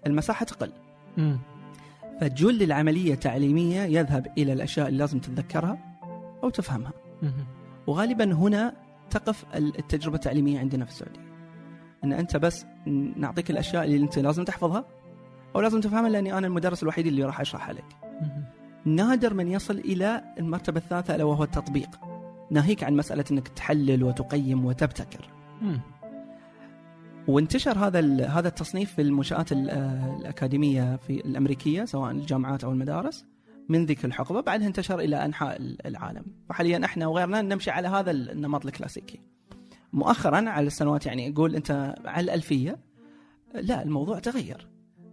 [0.07, 0.73] المساحة تقل.
[2.21, 5.79] فجل العملية التعليميه يذهب إلى الأشياء اللي لازم تتذكرها
[6.43, 6.93] أو تفهمها.
[7.87, 8.75] وغالبا هنا
[9.11, 11.33] تقف التجربة التعليمية عندنا في السعودية.
[12.05, 12.67] إن أنت بس
[13.17, 14.85] نعطيك الأشياء اللي أنت لازم تحفظها
[15.57, 17.97] أو لازم تفهمها لأني أنا المدرس الوحيد اللي راح أشرحها لك.
[18.85, 22.01] نادر من يصل إلى المرتبة الثالثة ألا وهو التطبيق.
[22.51, 25.29] ناهيك عن مسألة إنك تحلل وتقيم وتبتكر.
[27.29, 33.27] وانتشر هذا هذا التصنيف في المنشآت الأكاديمية في الأمريكية سواء الجامعات أو المدارس
[33.69, 34.41] من ذيك الحقبة.
[34.41, 36.25] بعدها انتشر إلى أنحاء العالم.
[36.49, 39.21] فحاليا إحنا وغيرنا نمشي على هذا النمط الكلاسيكي.
[39.93, 42.79] مؤخرا على السنوات يعني يقول أنت على الألفية
[43.55, 44.69] لا الموضوع تغير.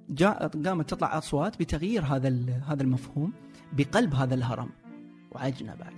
[0.10, 2.30] جاء قامت تطلع أصوات بتغيير هذا
[2.68, 3.34] هذا المفهوم
[3.74, 4.70] بقلب هذا الهرم
[5.32, 5.94] وعجنة بعد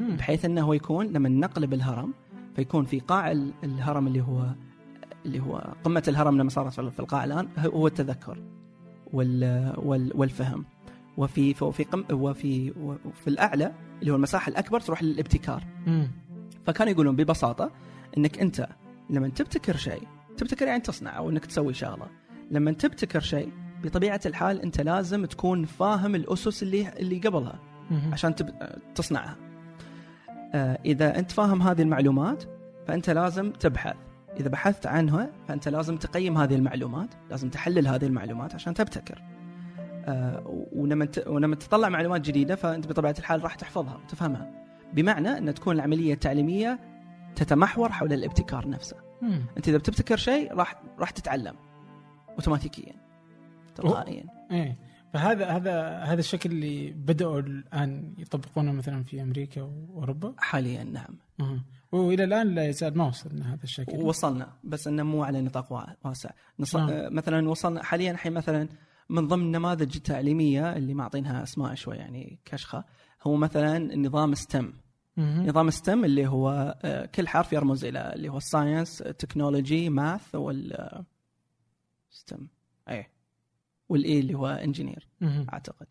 [0.00, 0.16] مم.
[0.16, 2.14] بحيث إنه هو يكون لما نقلب الهرم
[2.56, 4.46] فيكون في قاع ال- الهرم اللي هو
[5.26, 8.38] اللي هو قمة الهرم لما صارت في القاع الآن هو التذكر
[9.12, 10.64] وال وال والفهم
[11.16, 16.08] وفي وفي قم وفي وفي الأعلى اللي هو المساحة الأكبر تروح للابتكار مم.
[16.66, 17.70] فكانوا يقولون ببساطة
[18.18, 18.68] إنك أنت
[19.10, 20.02] لما تبتكر شيء
[20.36, 22.06] تبتكر يعني تصنع أو إنك تسوي شغلة
[22.50, 23.52] لما تبتكر شيء
[23.84, 27.58] بطبيعة الحال انت لازم تكون فاهم الأسس اللي اللي قبلها.
[28.12, 28.50] عشان تب...
[28.94, 29.36] تصنعها.
[30.54, 32.44] آه، إذا انت فاهم هذه المعلومات
[32.86, 33.96] فأنت لازم تبحث.
[34.40, 39.22] إذا بحثت عنها فأنت لازم تقيم هذه المعلومات لازم تحلل هذه المعلومات عشان تبتكر.
[40.06, 41.28] آه، ولما ت...
[41.28, 44.50] ولما تطلع معلومات جديدة فأنت بطبيعة الحال راح تحفظها وتفهمها
[44.92, 46.78] بمعنى أن تكون العملية التعليمية
[47.36, 48.96] تتمحور حول الابتكار نفسه.
[49.56, 51.54] أنت إذا بتبتكر شيء راح راح تتعلم.
[52.34, 52.92] اوتوماتيكيا
[53.74, 54.24] تلقائيا.
[54.50, 54.78] إيه.
[55.12, 61.18] فهذا هذا هذا الشكل اللي بدأوا الآن يطبقونه مثلا في أمريكا وأوروبا؟ حاليا نعم.
[61.40, 61.64] أها.
[61.92, 63.96] وإلى الآن لا يزال ما وصلنا هذا الشكل.
[64.02, 66.30] وصلنا بس إنه مو على نطاق وا- واسع.
[66.58, 66.76] نص...
[66.76, 66.88] نعم.
[66.90, 68.68] آه، مثلا وصلنا حاليا الحين مثلا
[69.08, 72.84] من ضمن النماذج التعليميه اللي معطينها أسماء شوي يعني كشخة
[73.26, 74.72] هو مثلا نظام STEM.
[75.18, 80.34] نظام STEM اللي هو آه، كل حرف يرمز إلى اللي هو ال science technology math
[80.34, 81.04] وال
[82.14, 82.46] STEM
[82.88, 83.06] E
[83.88, 85.08] وال E اللي هو engineer.
[85.52, 85.86] أعتقد.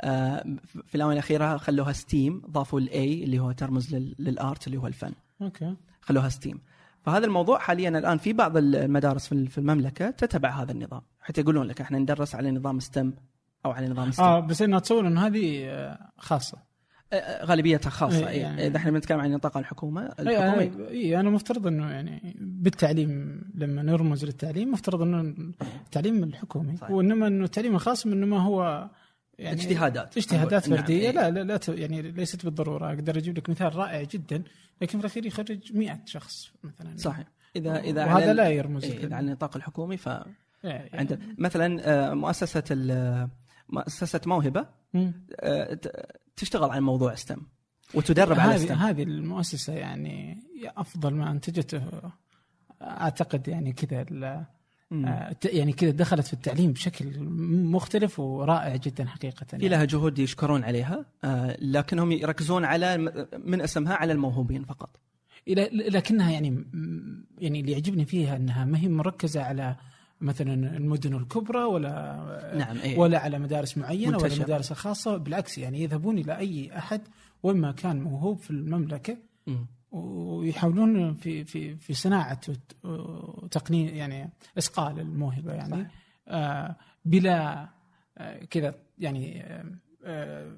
[0.00, 0.44] آه،
[0.86, 4.78] في الآونة الأخيرة خلوها STEAM ضافوا ال A اللي هو ترمز لل- لل art اللي
[4.78, 5.12] هو الفن.
[5.42, 5.76] okay.
[6.00, 6.60] خلوها STEAM
[7.02, 11.02] فهذا الموضوع حاليا الآن في بعض المدارس في المملكة تتبع هذا النظام.
[11.20, 13.12] حتى يقولون لك إحنا ندرس على نظام STEM
[13.66, 16.58] أو على نظام STEAM آه بس أنا اتصور إنه هذه آه، خاصة.
[17.44, 18.40] غالبيتها خاصة إيه، إيه.
[18.42, 20.88] يعني- إذا إحنا بنتكلم عن نطاق الحكومة اي الحكومي.
[20.90, 25.20] اي أنا مفترض إنه يعني بالتعليم لما نرمز للتعليم مفترض إنه
[25.84, 26.76] التعليم الحكومي.
[26.76, 26.90] صحيح.
[26.90, 28.88] وإنما إنه التعليم الخاص إنما هو
[29.38, 30.16] يعني اجتهادات.
[30.16, 31.00] اجتهادات نعم، فردية.
[31.08, 31.10] إيه.
[31.10, 32.88] لا لا, لا ت- يعني ليست بالضرورة.
[32.88, 34.42] أقدر أجيب لك مثال رائع جدا
[34.82, 36.96] لكن في الأخير يخرج 100 شخص مثلا.
[36.96, 37.26] صحيح.
[37.56, 40.22] إذا إذا وهذا لا يرمز إيه، إذا على النطاق الحكومي ف إيه،
[40.64, 43.28] يعني- عند مثلا آه، مؤسسة ال-
[43.72, 44.66] مؤسسة موهبة.
[45.40, 45.78] آه،
[46.36, 47.42] تشتغل على موضوع ستم
[47.94, 50.42] وتدرب على هذه ستم هذه المؤسسة يعني
[50.76, 51.82] أفضل ما انتجته
[52.82, 54.46] أعتقد يعني كذا.
[54.92, 57.20] آه، يعني كذا دخلت في التعليم بشكل
[57.70, 59.68] مختلف ورائع جدا حقيقة في يعني.
[59.68, 62.98] لها جهود يشكرون عليها آه، لكنهم يركزون على
[63.44, 64.96] من أسمها على الموهوبين فقط
[65.72, 66.64] لكنها يعني
[67.38, 69.76] يعني اللي يعجبني فيها أنها ما هي مركزة على
[70.20, 72.98] مثلا المدن الكبرى ولا نعم إيه.
[72.98, 74.36] ولا على مدارس معينة ولا منتشرة.
[74.36, 77.00] المدارس الخاصه بالعكس يعني يذهبون إلى أي أحد
[77.42, 79.66] وين ما كان موهوب في المملكة مم.
[79.92, 85.86] ويحاولون في في في صناعة وت- وتقنين يعني اصقال الموهبة يعني.
[86.28, 87.68] آه بلا
[88.18, 89.64] آه كذا يعني آه
[90.04, 90.56] آه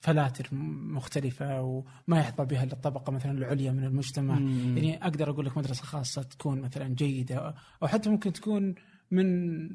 [0.00, 0.48] فلاتر
[0.94, 4.76] مختلفة وما يحظى بها إلا الطبقة مثلا العليا من المجتمع مم.
[4.78, 8.74] يعني أقدر أقول لك مدرسة خاصة تكون مثلا جيدة أو حتى ممكن تكون
[9.12, 9.26] من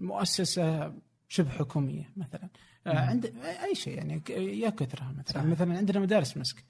[0.06, 0.93] مؤسسة
[1.30, 2.50] شبه حكومية مثلا.
[2.88, 3.26] آه عند
[3.63, 4.21] أي شيء يعني
[4.62, 5.34] يا كثرها مثلا.
[5.34, 5.45] صحيح.
[5.45, 6.63] مثلا عندنا مدارس مسك.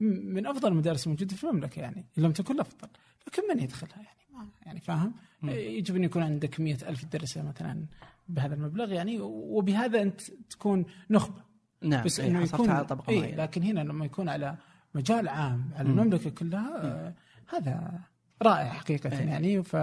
[0.00, 2.88] من أفضل المدارس الموجودة في المملكة يعني إن لم تكن الافضل
[3.26, 5.50] لكن من يدخلها يعني؟ ما يعني فاهم؟ مم.
[5.50, 7.86] يجب أن يكون عندك مئة ألف درسة مثلا
[8.28, 11.42] بهذا المبلغ يعني وبهذا أنت تكون نخبة.
[11.82, 14.56] نعم بس إيه، إنه يكون على طبقة إيه لكن هنا لما يكون على
[14.94, 15.98] مجال عام على مم.
[15.98, 17.14] المملكة كلها آه
[17.48, 18.00] هذا
[18.42, 19.26] رائع حقيقة إيه.
[19.26, 19.76] يعني ف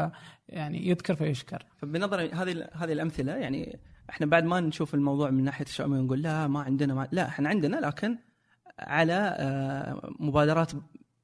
[0.49, 1.65] يعني يذكر فيشكر.
[1.77, 6.47] فبنظري هذه هذه الأمثلة يعني إحنا بعد ما نشوف الموضوع من ناحية الشؤميه ونقول لا
[6.47, 8.17] ما عندنا ما لا إحنا عندنا لكن
[8.79, 10.71] على آه، مبادرات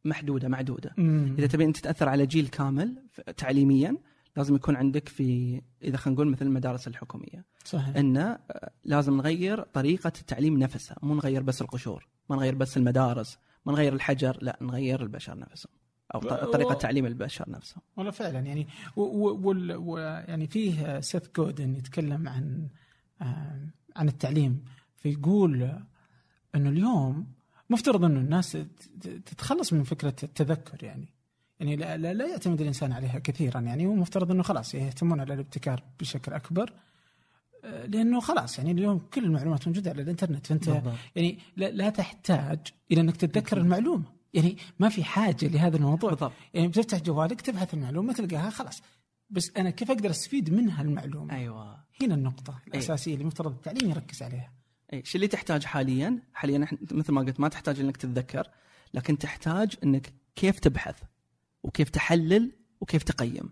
[0.05, 0.93] محدودة معدودة.
[0.97, 1.35] مم.
[1.39, 3.03] إذا تبي أنت تأثر على جيل كامل
[3.37, 3.97] تعليميا
[4.37, 7.45] لازم يكون عندك في إذا خلينا نقول مثل المدارس الحكومية.
[7.65, 7.95] صحيح.
[7.95, 8.39] إن آه،
[8.83, 13.93] لازم نغير طريقة التعليم نفسها مو نغير بس القشور ما نغير بس المدارس ما نغير
[13.93, 15.82] الحجر لا نغير البشر نفسهم.
[16.15, 16.19] أو
[16.51, 22.29] طريقة تعليم البشر نفسهم والله فعلا يعني و و و يعني فيه سيث جودن يتكلم
[22.29, 22.67] عن
[23.21, 23.59] آه،
[23.95, 25.79] عن التعليم فيقول
[26.55, 27.27] إنه اليوم
[27.69, 31.13] مفترض إنه الناس تت- تتخلص من فكرة التذكر يعني.
[31.59, 35.33] يعني لا, لا, لا يعتمد الإنسان عليها كثيرا يعني هو مفترض إنه خلاص يهتمون على
[35.33, 36.73] الابتكار بشكل أكبر
[37.63, 40.93] آه، لأنه خلاص يعني اليوم كل المعلومات موجودة على الإنترنت فأنت بالضبط.
[41.15, 42.59] يعني لا, لا تحتاج
[42.91, 44.03] إلى إنك تتذكر المعلومة.
[44.33, 46.09] يعني ما في حاجة لهذا الموضوع.
[46.09, 46.33] بالضبط.
[46.53, 48.81] يعني بتفتح جوالك تبحث المعلومة تلقاها خلاص.
[49.29, 51.83] بس أنا كيف أقدر أستفيد منها المعلومة؟ أيوه.
[52.01, 54.53] هنا النقطة الأساسية اللي مفترض التعليم يركز عليها.
[54.93, 58.47] اي شو اللي تحتاج حاليا؟ حاليا مثل ما قلت ما تحتاج إنك تتذكر
[58.93, 61.01] لكن تحتاج إنك كيف تبحث
[61.63, 63.49] وكيف تحلل وكيف تقيم.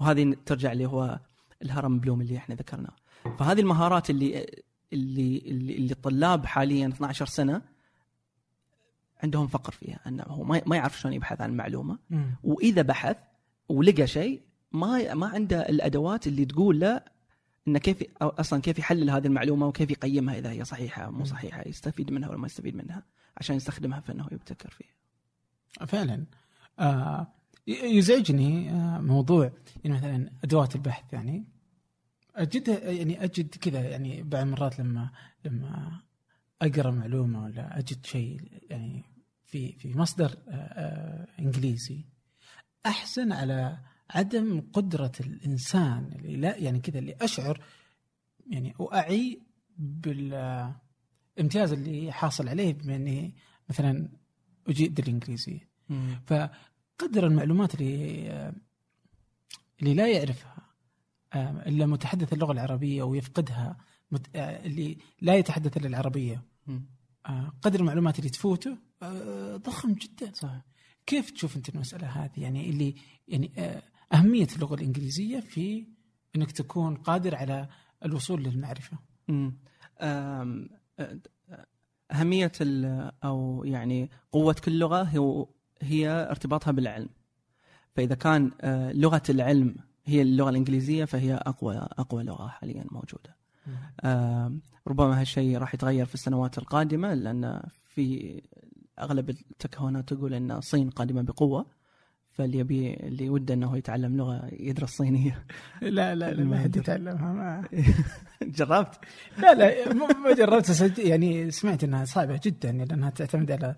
[0.00, 1.20] وهذه ترجع اللي هو
[1.62, 2.96] الهرم بلوم اللي إحنا ذكرناه.
[3.38, 4.46] فهذه المهارات اللي
[4.92, 7.62] اللي اللي, اللي الطلاب حاليا 12 سنة
[9.22, 11.98] عندهم فقر فيها انه هو ما يعرف شلون يبحث عن معلومه.
[12.42, 13.16] وإذا بحث
[13.68, 17.00] ولقى شيء ما ما عنده الأدوات اللي تقول له
[17.68, 21.24] إنه كيف أو أصلا كيف يحلل هذه المعلومة وكيف يقيمها إذا هي صحيحة أو مو
[21.24, 23.02] صحيحة يستفيد منها ولا ما يستفيد منها
[23.36, 25.86] عشان يستخدمها في إنه يبتكر فيها.
[25.86, 26.24] فعلا
[26.78, 27.26] آه
[27.66, 29.52] يزعجني آه موضوع
[29.84, 31.44] يعني مثلا أدوات البحث يعني
[32.36, 35.10] اجدها يعني أجد كذا يعني بعض المرات لما
[35.44, 36.00] لما
[36.62, 39.04] أقرأ معلومة ولا أجد شيء يعني
[39.52, 42.04] في في مصدر آه آه إنجليزي.
[42.86, 43.78] احزن على
[44.10, 47.60] عدم قدرة الإنسان اللي لا يعني كذا اللي أشعر
[48.46, 49.42] يعني واعي
[49.78, 53.34] بالامتياز اللي حاصل عليه بما اني
[53.68, 54.08] مثلا
[54.68, 55.68] أجيد الإنجليزية.
[56.26, 58.52] فقدر المعلومات اللي
[59.82, 60.56] اللي لا يعرفها
[61.32, 63.76] آه، إلا متحدث اللغة العربية ويفقدها
[64.36, 66.42] آه، اللي لا يتحدث إلا العربية.
[67.26, 68.78] آه، قدر المعلومات اللي تفوته آه،
[69.56, 70.32] ضخم جدا.
[70.34, 70.62] صحيح.
[71.06, 72.94] كيف تشوف أنت المسألة هذه؟ يعني اللي
[73.28, 75.86] يعني آه، أهمية اللغة الإنجليزية في
[76.36, 77.68] أنك تكون قادر على
[78.04, 78.98] الوصول للمعرفة.
[79.28, 79.56] مم.
[80.00, 80.68] أم،
[81.00, 81.04] أ-
[82.12, 85.48] أهمية ال- أو يعني قوة كل لغة هو
[85.82, 87.08] هي ارتباطها بالعلم.
[87.96, 93.36] فإذا كان آه، لغة العلم هي اللغة الإنجليزية فهي أقوى أقوى لغة حاليا موجودة.
[94.04, 97.62] آم، ربما هالشيء راح يتغير في السنوات القادمة لأن
[97.94, 98.40] في
[98.98, 101.66] أغلب التكهنات تقول أن الصين قادمة بقوة
[102.30, 105.44] فاللي يبي اللي وده أنه يتعلم لغة يدرس صينية.
[105.82, 107.68] لا لا لا ما حد يتعلمها ما.
[108.56, 108.98] جربت؟
[109.38, 113.74] لا لا ما- جربت يعني سمعت إنها صعبة جدا لأنها تعتمد على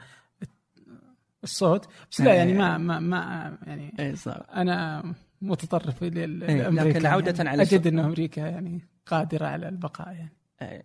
[1.44, 3.18] الصوت بس لا يعني ما ما ما
[3.66, 4.46] يعني إيه صعب.
[4.54, 5.02] أنا
[5.42, 7.04] متطرف إلى إيه، لامريكا لكن
[7.36, 10.32] يعني على أجد إن أمريكا يعني قادرة على البقاء يعني.
[10.62, 10.82] إيه.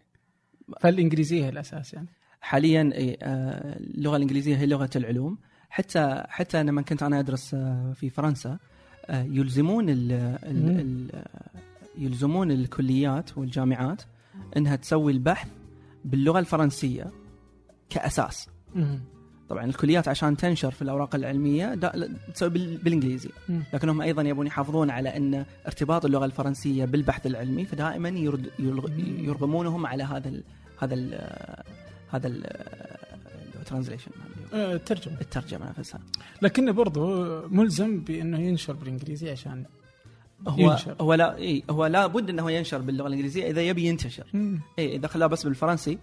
[0.81, 2.07] فالإنجليزية هي الأساس يعني.
[2.41, 5.37] حاليا آه، اللغة الإنجليزية هي لغة العلوم
[5.69, 8.57] حتى حتى لما كنت أنا أدرس آه، في فرنسا
[9.05, 10.11] آه، يلزمون ال
[10.43, 10.79] ال مم.
[10.79, 11.23] ال
[11.97, 14.01] يلزمون الكليات والجامعات
[14.57, 15.47] إنها تسوي البحث
[16.05, 17.11] باللغة الفرنسية
[17.89, 18.49] كأساس.
[19.49, 21.75] طبعا الكليات عشان تنشر في الأوراق العلمية
[22.33, 23.29] تسوي بال- بالإنجليزي.
[23.73, 28.49] لكنهم أيضا يبون يحافظون على إن ارتباط اللغة الفرنسية بالبحث العلمي فدائما يرد
[29.19, 30.43] يرغمونهم على هذا ال
[30.79, 31.13] هذا ال
[32.11, 32.27] هذا
[33.59, 34.11] الترانزليشن
[34.53, 35.99] آه، ترجمه الترجمة نفسها.
[36.41, 39.63] لكنه برضو ملزم بأنه ينشر بالانجليزيه عشان
[40.47, 40.95] هو ينشر.
[41.01, 44.23] هو لا إيه هو لا بد أنه ينشر باللغة الإنجليزية إذا يبي ينتشر.
[44.79, 45.97] إيه إذا خلاه بس بالفرنسي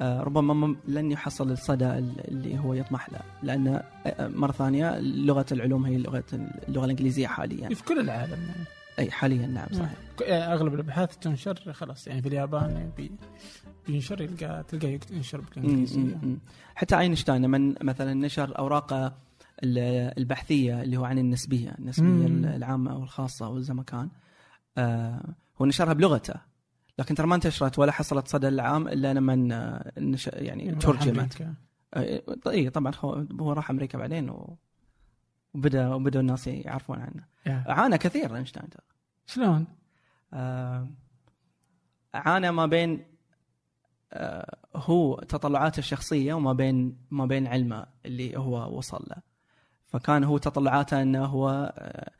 [0.00, 1.84] آه، ربما ما- لن يحصل الصدى
[2.28, 3.68] اللي هو يطمح له لأن
[4.06, 6.24] آه، مرة ثانية لغة العلوم هي لغة
[6.68, 7.68] اللغة الإنجليزية حاليا.
[7.74, 8.64] في كل العالم يعني.
[8.98, 13.12] أي حاليا نعم صحيح ك- يعني أغلب الأبحاث تنشر خلاص يعني في اليابان بي
[13.86, 16.16] بينشر يلقى يكت- ينشر بالإنجليزية.
[16.74, 19.06] حتى أينشتاين من مثلا نشر اوراقه
[19.64, 22.44] ال- البحثية اللي هو عن النسبية، النسبية مم.
[22.44, 24.08] العامة أو الخاصة أو الزمكان.
[24.78, 26.34] آه هو نشرها بلغته
[26.98, 29.34] لكن ترى ما انتشرت ولا حصلت صدى العام إلا لما
[29.98, 30.26] نش...
[30.32, 31.48] يعني راح ترجمت.
[31.94, 34.56] آه، اي طبعا هو هو راح أمريكا بعدين و...
[35.54, 37.24] وبدا وبدأوا الناس يعرفون عنه.
[37.46, 37.64] يا.
[37.66, 38.82] عانى كثير أينشتاين ترى.
[39.26, 39.66] شلون؟
[40.34, 40.88] آه،
[42.14, 43.04] عانى ما بين
[44.12, 49.16] آه، هو تطلعاته الشخصية وما بين ما بين علمه اللي هو وصل له
[49.86, 52.10] فكان هو تطلعاته إنه هو آه،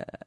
[0.00, 0.24] آه،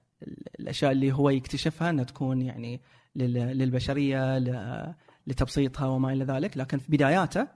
[0.60, 2.82] الأشياء اللي هو يكتشفها إنها تكون يعني
[3.16, 4.94] لل- للبشرية ل-
[5.28, 7.48] لتبسيطها وما إلى ذلك لكن في بداياته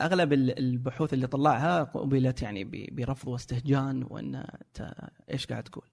[0.00, 4.44] أغلب ال- البحوث اللي طلعها قبلت يعني برفض واستهجان وإن
[5.30, 5.84] إيش قاعد تقول.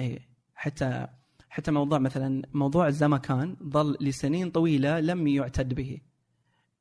[0.00, 1.06] اي حتى
[1.48, 6.00] حتى موضوع مثلا موضوع الزمكان ظل لسنين طويلة لم يعتد به.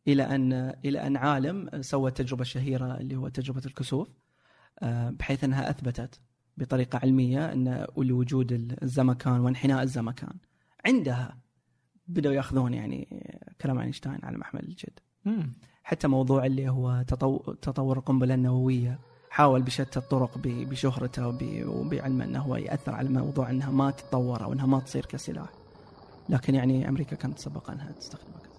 [0.08, 0.54] إلى ان
[0.86, 4.10] إلى أن عالم سوى التجربه الشهيره اللي هو تجربة الكسوف
[4.80, 6.20] آه، بحيث أنها أثبتت
[6.58, 10.34] بطريقة علمية أن لوجود الزمكان وانحناء الزمكان
[10.86, 11.38] عندها
[12.08, 13.08] بدأوا يأخذون يعني
[13.62, 15.00] كلام اينشتاين على محمل الجد.
[15.26, 15.54] مم.
[15.84, 18.99] حتى موضوع اللي هو تطو- تطور القنبلة النووية
[19.30, 24.54] حاول بشتى الطرق بشهرته وب- وبعلمه إنه هو يأثر على موضوع إنها ما تتطور أو
[24.54, 25.49] إنها ما تصير كسلاح.
[26.30, 28.56] لكن يعني أمريكا كانت تسبق أنها تستخدمها كسلاح.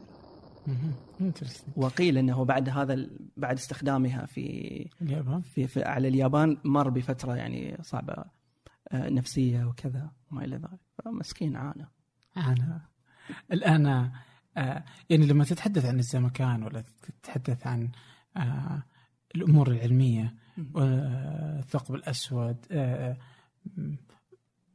[1.76, 4.46] وقيل إنه بعد هذا بعد استخدامها في
[5.02, 8.24] اليابان في, في على اليابان مر بفترة يعني صعبة
[8.92, 10.80] آه، نفسية وكذا وما إلى ذلك.
[11.04, 11.88] فمسكين عانى.
[13.52, 14.12] الآن آه
[15.10, 16.84] يعني لما تتحدث عن الزمكان ولا
[17.22, 17.90] تتحدث عن
[18.36, 18.82] آه
[19.34, 20.34] الأمور العلمية
[20.74, 23.16] والثقب الأسود آه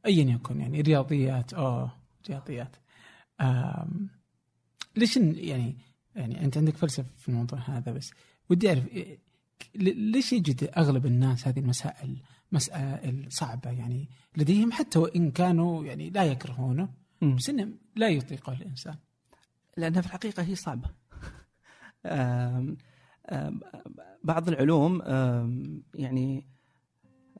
[0.06, 1.88] ايا يكن يعني رياضيات أو
[2.28, 2.76] رياضيات.
[3.40, 3.88] آه
[4.96, 5.76] ليش يعني
[6.14, 8.10] يعني أنت عندك فلسفة في الموضوع هذا بس
[8.50, 9.18] ودي أعرف إيه،
[9.74, 12.16] ليش يجد أغلب الناس هذه المسائل
[12.52, 16.88] مسائل صعبة؟ يعني لديهم حتى وإن كانوا يعني لا يكرهونه
[17.22, 18.96] بس انه لا يطيقه الإنسان.
[19.76, 20.88] لأنها في الحقيقة هي صعبة.
[24.24, 25.02] بعض العلوم
[25.94, 26.46] يعني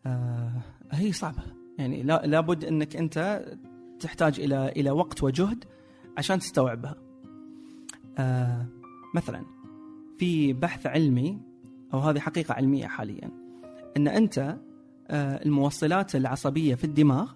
[0.06, 0.62] آه،
[0.92, 1.42] هي صعبة.
[1.78, 3.44] يعني لابد إنك أنت
[4.00, 5.64] تحتاج إلى إلى وقت وجهد
[6.18, 6.94] عشان تستوعبها
[8.18, 8.66] آه،
[9.14, 9.44] مثلا
[10.18, 11.40] في بحث علمي
[11.94, 13.30] أو هذه حقيقة علمية حاليا
[13.96, 14.58] إن أنت
[15.08, 17.32] آه، الموصلات العصبية في الدماغ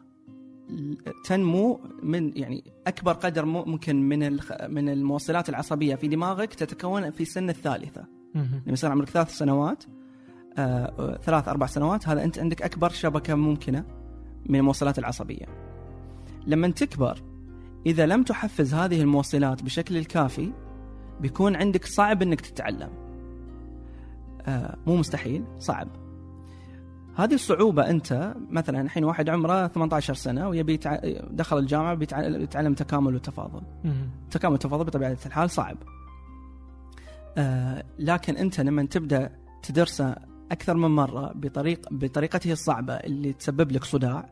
[1.24, 4.38] تنمو من يعني أكبر قدر ممكن من
[4.68, 8.04] من الموصلات العصبية في دماغك تتكون في سن الثالثة.
[8.34, 9.84] لما يصير عمرك ثلاث سنوات
[10.58, 13.84] آه ثلاث أربع سنوات هذا أنت عندك أكبر شبكة ممكنة
[14.46, 15.46] من الموصلات العصبية.
[16.46, 17.22] لما تكبر
[17.86, 20.52] إذا لم تحفز هذه الموصلات بشكل الكافي
[21.20, 22.90] بيكون عندك صعب إنك تتعلم.
[24.46, 26.05] آه مو مستحيل صعب.
[27.16, 30.80] هذه الصعوبة أنت مثلا الحين واحد عمره 18 سنة ويبي
[31.30, 33.62] دخل الجامعة بيتعلم تكامل وتفاضل.
[34.30, 35.76] تكامل وتفاضل بطبيعة الحال صعب.
[37.38, 39.30] آه لكن أنت لما تبدأ
[39.62, 40.16] تدرسه
[40.52, 44.28] أكثر من مرة بطريق بطريقته الصعبة اللي تسبب لك صداع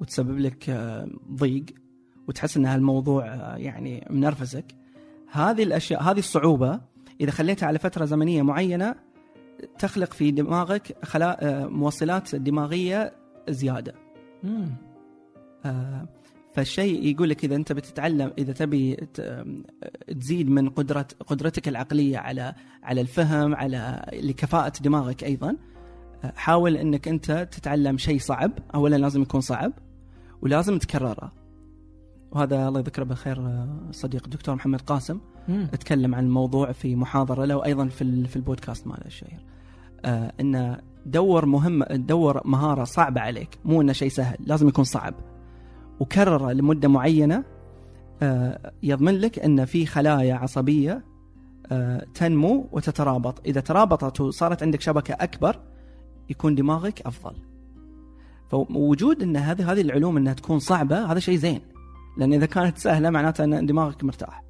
[0.00, 1.64] وتسبب لك آه ضيق
[2.28, 4.64] وتحس أن هالموضوع آه يعني منرفزك
[5.32, 6.80] هذه الأشياء هذه الصعوبة
[7.20, 8.94] إذا خليتها على فترة زمنية معينة
[9.78, 13.12] تخلق في دماغك خلايا آه، موصلات دماغية
[13.48, 13.94] زيادة.
[15.64, 16.08] آه
[16.54, 18.96] فالشيء يقول لك إذا أنت بتتعلم إذا تبي
[20.20, 25.56] تزيد من قدره قدرتك العقلية على على الفهم على لكفاءة دماغك أيضا
[26.24, 28.52] آه، حاول إنك أنت تتعلم شيء صعب.
[28.74, 29.72] اولا لازم يكون صعب
[30.42, 31.43] ولازم تكرره.
[32.34, 35.18] وهذا الله يذكره بالخير آه، صديق الدكتور محمد قاسم.
[35.48, 35.68] مم.
[35.72, 39.44] اتكلم عن الموضوع في محاضرة له وأيضا في في البودكاست ماله الشهير
[40.04, 43.58] آه إنه دور مهم دور مهارة صعبة عليك.
[43.64, 45.14] مو إنه شيء سهل لازم يكون صعب.
[46.00, 47.44] وكرره لمدة معينة
[48.22, 51.04] آه يضمن لك إن في خلايا عصبية
[51.72, 53.46] آه تنمو وتترابط.
[53.46, 55.60] إذا ترابطت وصارت عندك شبكة أكبر
[56.30, 57.36] يكون دماغك أفضل.
[58.50, 61.60] فوجود إن هذه هذه العلوم إنها تكون صعبة هذا شيء زين.
[62.16, 64.44] لأن إذا كانت سهلة معناتها أن دماغك مرتاح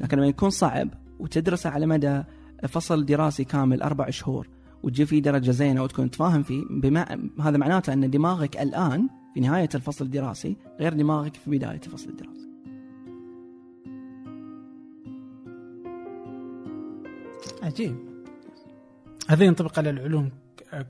[0.00, 0.88] لكن لما يكون صعب
[1.18, 2.22] وتدرسه على مدى
[2.68, 4.48] فصل دراسي كامل أربع شهور
[4.82, 9.68] وتجيب فيه درجة زينة وتكون تفاهم فيه بما هذا معناته أن دماغك الآن في نهاية
[9.74, 12.48] الفصل الدراسي غير دماغك في بداية الفصل الدراسي.
[17.62, 17.96] عجيب.
[19.28, 20.30] هذا ينطبق على العلوم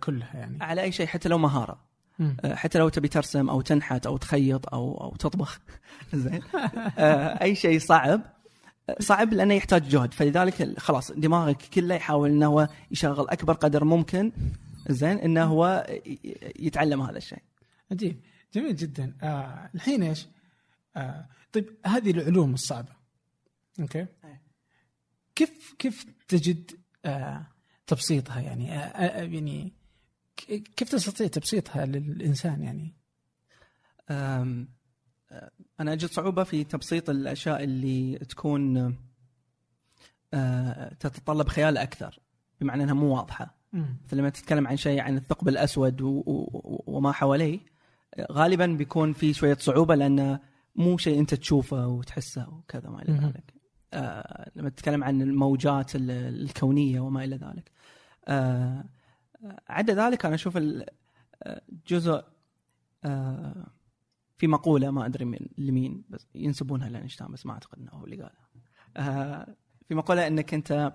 [0.00, 0.58] كلها يعني.
[0.60, 1.93] على أي شيء حتى لو مهارة.
[2.20, 5.60] آه، حتى لو تبي ترسم أو تنحت أو تخيط أو أو تطبخ.
[6.14, 6.42] زين.
[6.98, 8.20] آه، أي شيء صعب.
[9.00, 10.14] صعب لأنه يحتاج جهد.
[10.14, 14.32] فلذلك خلاص دماغك كله يحاول إنه هو يشغل أكبر قدر ممكن.
[14.88, 15.18] زين.
[15.18, 15.86] إنه هو
[16.58, 17.42] يتعلم هذا الشيء.
[17.92, 18.20] عجيب.
[18.54, 19.16] جميل جدا.
[19.22, 20.26] آه الحين إيش؟
[20.96, 22.92] آه طيب هذه العلوم الصعبة.
[23.80, 24.06] أوكي؟
[25.34, 26.70] كيف كيف تجد
[27.04, 27.46] آه
[27.86, 29.72] تبسيطها يعني؟ آه, آه، يعني
[30.76, 32.94] كيف تستطيع تبسيطها للإنسان يعني؟
[35.80, 38.96] أنا أجد صعوبة في تبسيط الأشياء اللي تكون
[41.00, 42.20] تتطلب خيال أكثر
[42.60, 43.56] بمعنى إنها مو واضحة.
[43.72, 45.96] مثل لما تتكلم عن شيء عن الثقب الأسود
[46.86, 47.60] وما حواليه
[48.32, 50.40] غالبا بيكون في شوية صعوبة لأنه
[50.74, 53.54] مو شيء أنت تشوفه وتحسه وكذا ما إلى ذلك.
[54.56, 57.70] لما تتكلم عن الموجات الكونية وما إلى ذلك.
[59.68, 60.58] عدا ذلك أنا أشوف
[61.86, 62.24] جزء
[63.04, 63.66] آه
[64.36, 68.16] في مقولة ما أدري من لمين بس ينسبونها لاينشتاين بس ما أعتقد إنه هو اللي
[68.16, 68.48] قالها.
[68.96, 69.56] آه
[69.88, 70.92] في مقولة إنك أنت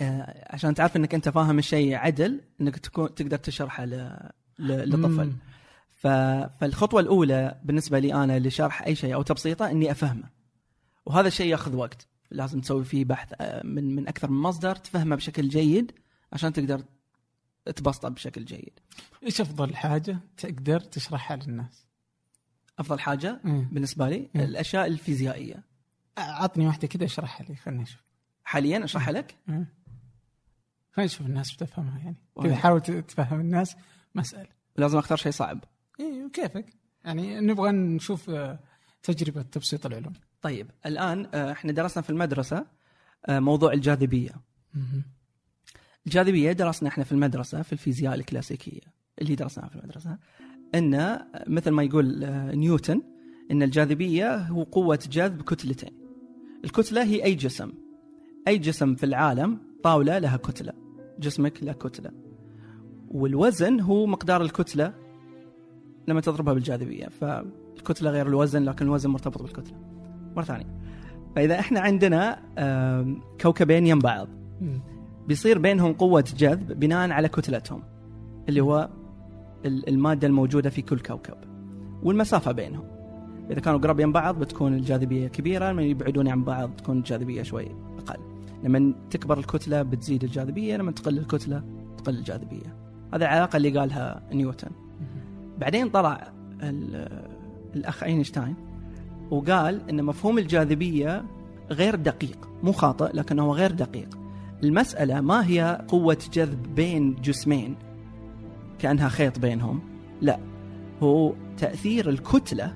[0.00, 3.84] آه عشان تعرف إنك أنت فاهم الشيء عدل إنك تكون تقدر تشرحه
[4.58, 5.32] لطفل.
[6.58, 10.30] فالخطوة الأولى بالنسبة لي أنا لشرح أي شيء أو تبسيطه إني أفهمه.
[11.06, 12.08] وهذا الشيء ياخذ وقت.
[12.30, 15.92] لازم تسوي فيه بحث من من أكثر من مصدر تفهمه بشكل جيد
[16.32, 16.82] عشان تقدر
[17.70, 18.80] تبسطه بشكل جيد.
[19.22, 21.86] إيش أفضل حاجة تقدر تشرحها للناس؟
[22.78, 23.68] أفضل حاجة مم.
[23.72, 24.40] بالنسبة لي مم.
[24.40, 25.64] الأشياء الفيزيائية
[26.18, 28.00] عطني واحدة كذا أشرحها لي خليني أشوف
[28.44, 29.66] حاليا أشرحها لك؟ خلينا
[30.98, 33.76] نشوف الناس بتفهمها يعني كذا حاول تفهم الناس
[34.14, 35.64] مسألة لازم أختار شيء صعب
[36.00, 36.66] اي كيفك
[37.04, 38.58] يعني نبغى نشوف آه،
[39.02, 40.12] تجربة تبسيط العلوم
[40.42, 42.66] طيب الآن آه، إحنا درسنا في المدرسة
[43.26, 44.32] آه، موضوع الجاذبية
[44.74, 45.02] مهم.
[46.08, 48.80] الجاذبيه درسنا إحنا في المدرسة في الفيزياء الكلاسيكية
[49.20, 50.18] اللي درسناها في المدرسة
[50.74, 53.02] إن مثل ما يقول آه، نيوتن
[53.50, 55.90] إن الجاذبية هو قوة جذب كتلتين.
[56.64, 57.72] الكتلة هي أي جسم.
[58.48, 60.72] أي جسم في العالم طاولة لها كتلة.
[61.18, 62.10] جسمك له كتلة.
[63.08, 64.94] والوزن هو مقدار الكتلة
[66.08, 67.06] لما تضربها بالجاذبية.
[67.06, 69.76] فالكتلة غير الوزن لكن الوزن مرتبط بالكتلة.
[70.36, 70.78] مرة ثانية.
[71.36, 72.42] فإذا إحنا عندنا
[73.40, 74.28] كوكبين يم بعض.
[75.28, 77.82] بيصير بينهم قوة جذب بناء على كتلتهم
[78.48, 78.88] اللي هو
[79.64, 81.34] ال- المادة الموجودة في كل كوكب
[82.02, 82.84] والمسافة بينهم.
[83.50, 87.66] إذا كانوا قراب من بعض بتكون الجاذبية كبيرة لما يبعدون عن بعض تكون الجاذبية شوي
[87.98, 88.20] أقل.
[88.64, 91.62] لما تكبر الكتلة بتزيد الجاذبية لما تقل الكتلة
[91.98, 92.76] تقل الجاذبية.
[93.14, 94.70] هذه العلاقة اللي قالها نيوتن.
[95.58, 97.28] بعدين طلع ال-
[97.76, 98.54] الأخ أينشتاين
[99.30, 101.24] وقال أن مفهوم الجاذبية
[101.70, 104.17] غير دقيق مو خاطئ لكنه غير دقيق.
[104.64, 107.76] المسألة ما هي قوة جذب بين جسمين
[108.78, 109.80] كأنها خيط بينهم
[110.20, 110.38] لا
[111.02, 112.74] هو تأثير الكتلة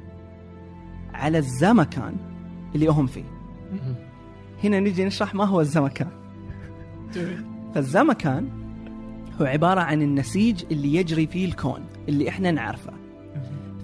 [1.15, 2.17] على الزمكان
[2.75, 3.25] اللي هم فيه.
[4.65, 6.11] هنا نجي نشرح ما هو الزمكان.
[7.75, 8.49] فالزمكان
[9.41, 12.93] هو عبارة عن النسيج اللي يجري فيه الكون اللي إحنا نعرفه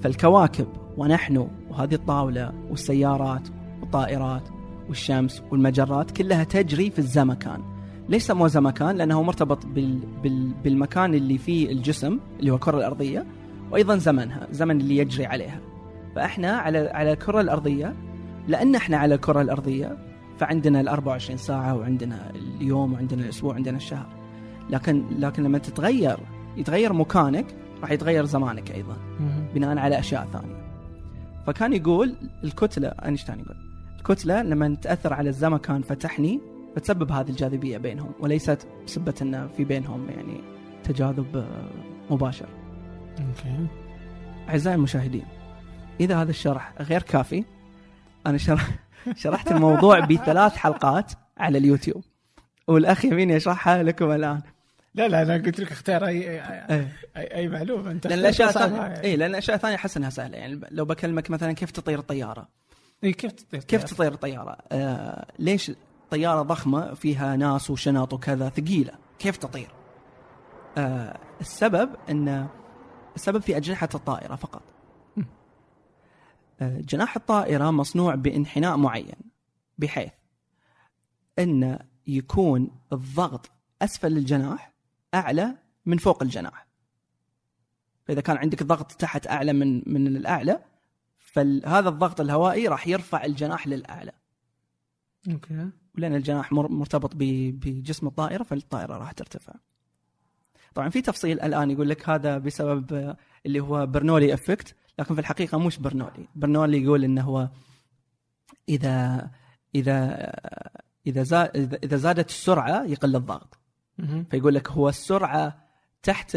[0.03, 3.49] فالكواكب ونحن وهذه الطاولة والسيارات
[3.81, 4.49] والطائرات
[4.89, 7.78] والشمس والمجرات كلها تجري في الزمكان
[8.09, 9.99] ليش سموه زمكان لأنه مرتبط بال...
[10.23, 10.53] بال...
[10.65, 13.27] بالمكان اللي فيه الجسم اللي هو الكرة الأرضية
[13.71, 15.61] وأيضا زمنها زمن اللي يجري عليها
[16.17, 17.95] فإحنا على على الكرة الأرضية
[18.49, 19.97] لأن إحنا على الكرة الأرضية
[20.39, 22.31] فعندنا ال 24 ساعة وعندنا
[22.61, 24.07] اليوم وعندنا الأسبوع وعندنا الشهر
[24.71, 26.17] لكن لكن لما تتغير
[26.57, 27.47] يتغير مكانك
[27.83, 28.71] راح يتغير زمانك
[29.21, 29.47] مهم.
[29.55, 30.69] بناء على أشياء ثانية.
[31.47, 33.57] فكان يقول الكتلة أينشتاين يقول
[33.99, 36.41] الكتلة لما تأثر على الزمكان فتنحني
[36.77, 40.41] فتسبب هذه الجاذبية بينهم وليست بسبة إن في بينهم يعني
[40.85, 41.71] تجاذب آه،
[42.11, 42.49] مباشر.
[43.21, 43.67] okay
[44.49, 45.27] أعزائي المشاهدين
[46.01, 47.45] إذا هذا الشرح غير كافي
[48.27, 48.69] أنا شرح
[49.23, 52.05] شرحت الموضوع بثلاث حلقات على اليوتيوب
[52.69, 54.43] والأخ يمين يشرحها لكم الآن.
[54.95, 56.89] لا لا أنا قلت لك اختار أي إيه.
[57.17, 59.03] أي, أي معلومة أنت لأن الأشياء يعني.
[59.05, 62.49] اي لأن الأشياء الثانية احس انها سهلة يعني لو بكلمك مثلا كيف تطير الطيارة
[63.05, 65.73] اي كيف تطير كيف تطير طيارة؟ آه ليش
[66.11, 69.71] طيارة ضخمة فيها ناس وشنط وكذا ثقيلة؟ كيف تطير؟
[70.79, 72.49] آه السبب إن
[73.17, 74.63] السبب في أجنحة الطائرة فقط.
[76.61, 79.17] آه جناح الطائرة مصنوع بانحناء معين
[79.79, 80.13] بحيث
[81.39, 83.51] إن يكون الضغط
[83.83, 84.73] أسفل الجناح
[85.15, 85.55] أعلى
[85.87, 86.67] من فوق الجناح.
[88.05, 90.61] فإذا كان عندك ضغط تحت أعلى من من الأعلى
[91.19, 94.13] فهذا الضغط الهوائي راح يرفع الجناح للأعلى
[95.33, 99.53] أوكي ولأن الجناح مر- مرتبط بجسم الطائرة فالطائرة راح ترتفع.
[100.75, 103.17] طبعا في تفصيل الآن يقول لك هذا بسبب
[103.47, 107.49] اللي هو برنولي effect لكن في الحقيقة مش برنولي، برنولي يقول إنه هو
[108.69, 109.31] اذا
[109.75, 110.33] اذا
[111.07, 113.59] إذا اذا إذا زادت السرعة يقل الضغط.
[114.31, 115.69] فيقول لك هو السرعة
[116.03, 116.37] تحت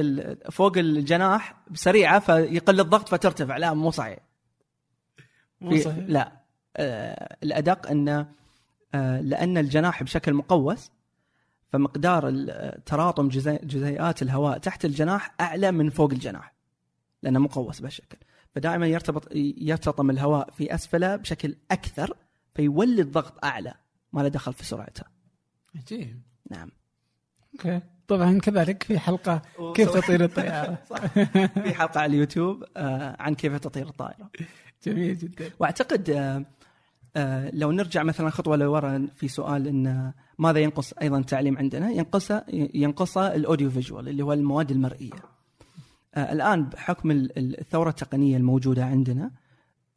[0.51, 4.19] فوق الجناح سريعة فيقل الضغط فترتفع لا مو صحيح.
[5.61, 6.41] مو صحيح لا
[6.77, 8.29] آه الأدق ان آه
[8.93, 10.91] لأن الجناح بشكل مقوس
[11.69, 16.53] فمقدار ال- تراطم جزي جزيئات الهواء تحت الجناح أعلى من فوق الجناح
[17.23, 18.17] لأنه مقوس بهالشكل.
[18.55, 22.17] فدائما يرتبط يرتطم الهواء في أسفله بشكل أكثر
[22.55, 23.73] فيولد ضغط أعلى
[24.13, 25.03] ما له دخل في سرعته.
[25.75, 26.21] عجيب.
[26.51, 26.69] نعم.
[27.53, 27.81] okay.
[28.07, 29.41] طبعا كذلك في حلقة
[29.75, 30.77] كيف تطير الطيارة.
[30.89, 31.05] صح.
[31.63, 34.29] في حلقة على اليوتيوب آه عن كيف تطير الطائرة.
[34.85, 35.51] جميل جدا.
[35.59, 36.45] وأعتقد آه، آه،
[37.53, 42.31] لو نرجع مثلا خطوة لورا في سؤال إن ماذا ينقص أيضا التعليم عندنا؟ ينقص
[42.73, 45.11] ينقص ال audio visual اللي هو المواد المرئية.
[46.15, 49.31] آه، الآن بحكم ال- ال- الثورة التقنية الموجودة عندنا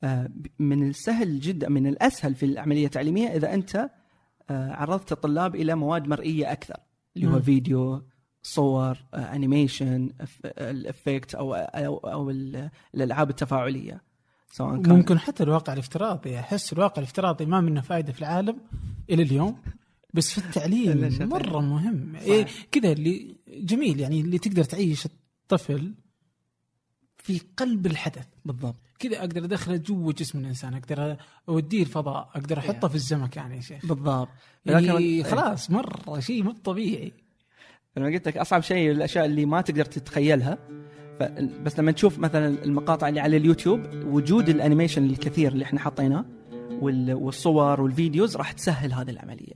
[0.05, 3.91] آه، من السهل جدا من الأسهل في العملية التعليمية إذا أنت
[4.51, 6.77] آه، عرضت الطلاب إلى مواد مرئية أكثر
[7.17, 7.41] اللي هو مم.
[7.43, 8.03] فيديو
[8.43, 10.11] صور آه، animation
[10.47, 14.03] ال effect أو أو, أو ال- الألعاب التفاعلية
[14.55, 18.59] سواء كان ممكن حتى الواقع الافتراضي أحس الواقع الافتراضي ما منه فائده في العالم
[19.11, 19.57] إلى اليوم
[20.15, 21.19] بس في التعليم.
[21.33, 22.17] مرة مهم.
[22.17, 25.95] إيه كذا اللي جميل يعني اللي تقدر تعيش الطفل
[27.19, 31.17] في قلب الحدث بالضبط كذا أقدر أدخله جوا جسم الإنسان أقدر
[31.49, 34.29] أوديه الفضاء أقدر أحطه في الزمكان يا شيخ بالضبط
[34.67, 34.87] يعني
[35.21, 37.13] لكن- خلاص مرة شيء مو طبيعي
[37.97, 40.59] أنا قلت لك أصعب شيء الأشياء اللي ما تقدر تتخيلها.
[41.63, 46.25] بس لما تشوف مثلا المقاطع اللي على اليوتيوب وجود الانيميشن الكثير اللي إحنا حطيناه
[46.71, 49.53] وال- والصور وال videos راح تسهل هذه العملية.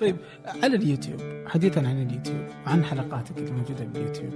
[0.00, 4.32] طيب على اليوتيوب حديثا عن اليوتيوب عن حلقاتك اللي موجودة باليوتيوب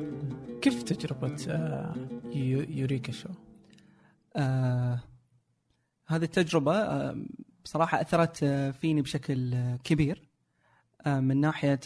[0.62, 3.28] كيف تجربة آه، يو- يوريكا show؟
[4.36, 5.00] آه
[6.06, 7.16] هذه التجربة آه
[7.64, 10.28] بصراحة أثرت آه فيني بشكل آه كبير
[11.06, 11.80] آه من ناحية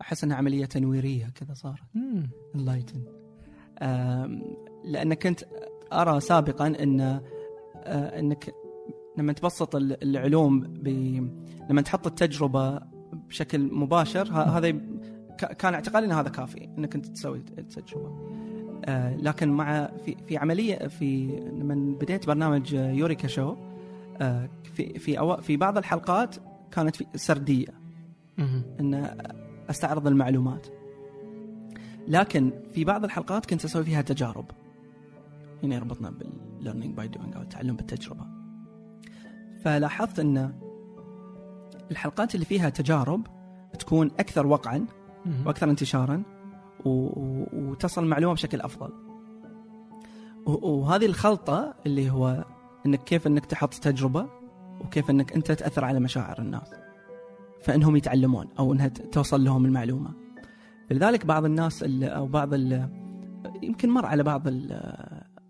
[0.00, 1.82] أحس أنها عملية تنويرية كذا صارت.
[3.78, 4.40] آه
[4.84, 5.40] لأن كنت
[5.92, 7.20] أرى سابقا أن آه
[8.20, 8.54] أنك
[9.18, 10.88] لما تبسط ال- العلوم ب...
[11.70, 12.80] لما تحط التجربة
[13.12, 14.70] بشكل مباشر ه- هذا
[15.58, 18.34] كان اعتقادي أن هذا كافي أنك أنت تسوي التجربة.
[18.84, 23.56] آه، لكن مع في في عملية في لما بديت برنامج يوريكا شو
[24.20, 26.36] آه، في في أو في بعض الحلقات
[26.70, 27.68] كانت في سردية.
[28.80, 28.94] إن
[29.70, 30.66] أستعرض المعلومات
[32.08, 34.44] لكن في بعض الحلقات كنت أسوي فيها تجارب
[35.62, 38.26] هنا يربطنا بال learning by doing أو التعلم بالتجربة
[39.64, 40.52] فلاحظت أن
[41.90, 43.26] الحلقات اللي فيها تجارب
[43.78, 44.86] تكون أكثر وقعا.
[45.46, 46.22] وأكثر انتشارا.
[46.84, 48.92] وتصل المعلومه بشكل أفضل.
[50.46, 52.44] وهذه الخلطة اللي هو
[52.86, 54.26] إنك كيف إنك تحط تجربة
[54.80, 56.83] وكيف إنك أنت تأثر على مشاعر الناس.
[57.64, 60.10] فإنهم يتعلمون أو إنها توصل لهم المعلومة.
[60.90, 62.04] لذلك بعض الناس ال...
[62.04, 62.54] أو بعض.
[63.62, 64.48] يمكن مر على بعض.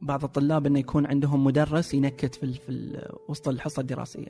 [0.03, 2.53] بعض الطلاب إنه يكون عندهم مدرس ينكت في.
[2.53, 3.01] في.
[3.29, 4.29] وسط الحصة الدراسية.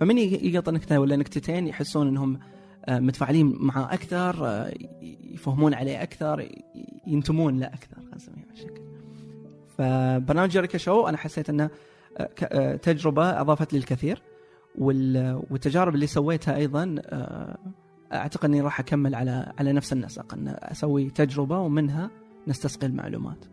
[0.00, 2.38] فمن يقط نكتة ولا نكتتين يحسون إنهم
[2.84, 4.74] آه، متفاعلين معاه أكثر آه،
[5.34, 6.48] يفهمون عليه أكثر
[7.06, 8.82] ينتمون له أكثر خلينا بهالشكل.
[9.78, 11.70] فبرنامج جيريكا شو أنا حسيت إنه
[12.42, 14.22] آه، تجربة أضافت لي الكثير
[14.78, 17.58] والتجارب اللي سويتها أيضا آه،
[18.12, 22.10] أعتقد إني راح أكمل على على نفس النسق ان أسوي تجربة ومنها
[22.48, 23.44] نستسقي المعلومات.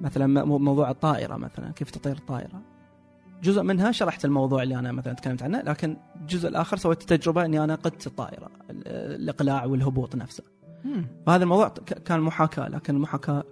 [0.00, 2.62] مثلا موضوع الطائرة مثلا كيف تطير الطائرة؟
[3.42, 7.64] جزء منها شرحت الموضوع اللي أنا مثلا تكلمت عنه لكن الجزء الآخر سويت تجربة إني
[7.64, 8.88] أنا قدت الطائرة ال-
[9.22, 10.44] الإقلاع والهبوط نفسه.
[11.26, 11.68] فهذا الموضوع
[12.04, 13.44] كان محاكاة لكن المحاكاه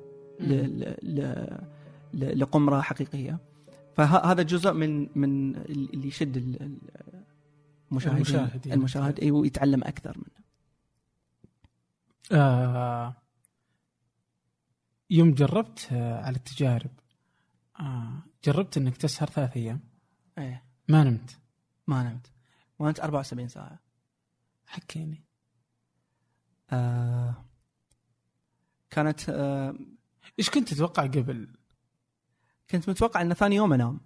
[2.14, 3.38] لقمرة حقيقية.
[3.96, 7.24] فهذا جزء من من اللي يشد ال- ال-
[7.90, 8.16] المشاهدين.
[8.16, 8.78] المشاهد يعني.
[8.80, 10.46] المشاهد اي ويتعلم أكثر منه.
[12.40, 13.16] آه
[15.10, 16.90] يوم جربت آه على التجارب
[17.80, 19.80] آه جربت إنك تسهر ثلاث أيام.
[20.38, 20.64] إيه.
[20.88, 21.38] ما نمت.
[21.86, 22.26] ما نمت.
[22.80, 23.78] ما نمت 74 ساعة.
[24.66, 25.24] حكيني.
[26.70, 27.44] آه
[28.90, 29.74] كانت آه
[30.38, 31.48] إيش كنت تتوقع قبل؟
[32.70, 34.00] كنت متوقع ان ثاني يوم أنام.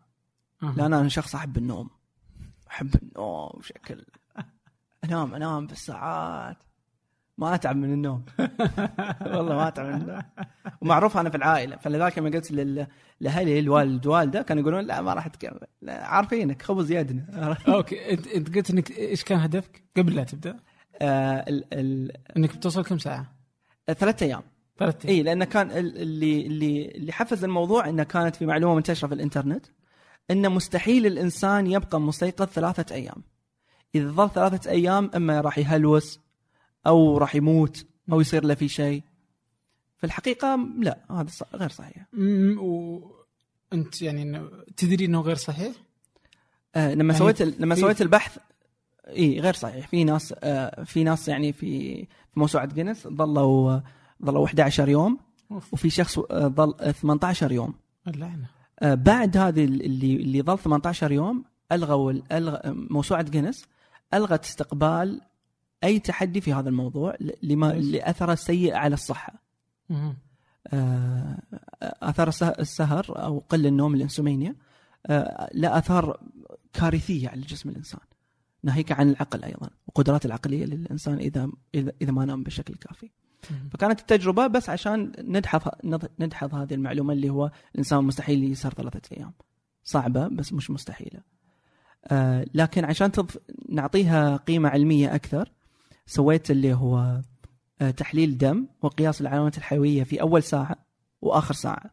[0.62, 1.90] لأن أنا شخص أحب النوم.
[2.70, 4.04] أحب النوم بشكل
[5.04, 6.56] أنام أنام بالساعات
[7.38, 8.24] ما أتعب من النوم.
[9.34, 10.22] والله ما أتعب من النوم.
[10.80, 11.76] ومعروف أنا في العائلة.
[11.76, 12.52] فلذلك لما قلت
[13.20, 15.61] لأهلي الوالد والدة كانوا يقولون لا ما راح تكمل.
[15.88, 17.56] عارفينك خبز يدنا.
[17.74, 18.12] أوكي.
[18.12, 20.56] أنت أنت قلت إنك إيش كان هدفك قبل لا تبدأ؟
[21.02, 23.32] آه ال- ال- إنك بتوصل كم ساعة؟
[23.86, 24.42] ثلاثة أيام.
[24.81, 29.09] ثلاث اي لأنه كان ال- اللي اللي اللي حفز الموضوع إنه كانت في معلومة منتشرة
[29.09, 29.66] في الإنترنت
[30.31, 33.22] ان مستحيل الإنسان يبقى مستيقظ ثلاثة أيام.
[33.95, 36.20] إذا ظل ثلاثة أيام إما راح يهلوس
[36.87, 39.03] أو راح يموت أو يصير له في شيء.
[39.99, 42.07] في الحقيقة لا هذا غير صحيح.
[43.72, 45.72] وانت يعني تدري إنه غير صحيح؟
[46.74, 48.39] آه لما يعني سويت لما سويت البحث
[49.09, 49.89] اي غير صحيح.
[49.89, 53.81] في ناس آه في ناس يعني في في موسوعة جينيس ظلوا
[54.25, 55.18] ظلوا 11 يوم.
[55.73, 57.75] وفي شخص آه ظل 18 يوم
[58.09, 58.47] اللعنة
[58.81, 63.64] آه، بعد هذه اللي اللي ظل 18 يوم ألغوا ال- الغى موسوعة جينيس
[64.14, 65.21] ألغت استقبال
[65.85, 67.85] أي تحدي في هذا الموضوع لما كويس.
[67.87, 69.43] لاثره السيء على الصحة.
[70.66, 71.39] آه،
[71.83, 74.55] اثار السه- السهر أو قل النوم الإنسومينيا
[75.07, 76.21] آه، له أثار
[76.73, 78.01] كارثية على جسم الإنسان.
[78.62, 83.11] ناهيك عن العقل أيضا وقدرات العقلية للإنسان إذا إذا ما نام بشكل كافي.
[83.70, 85.61] فكانت التجربة بس عشان ندحض
[86.20, 89.32] ندحض هذه المعلومة اللي هو الإنسان مستحيل يسهر ثلاثة أيام.
[89.84, 91.20] صعبة بس مش مستحيلة.
[92.05, 93.38] آه لكن عشان تضف
[93.68, 95.53] نعطيها قيمة علمية أكثر
[96.07, 97.20] سويت اللي هو
[97.80, 100.76] آه تحليل دم وقياس العلامات الحيوية في أول ساعة
[101.22, 101.91] وآخر ساعة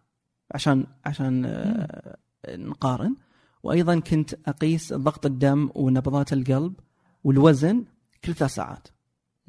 [0.52, 2.18] عشان عشان آه
[2.50, 3.16] نقارن.
[3.64, 6.74] وأيضا كنت أقيس ضغط الدم ونبضات القلب
[7.24, 7.86] والوزن
[8.24, 8.88] كل ثلاث ساعات.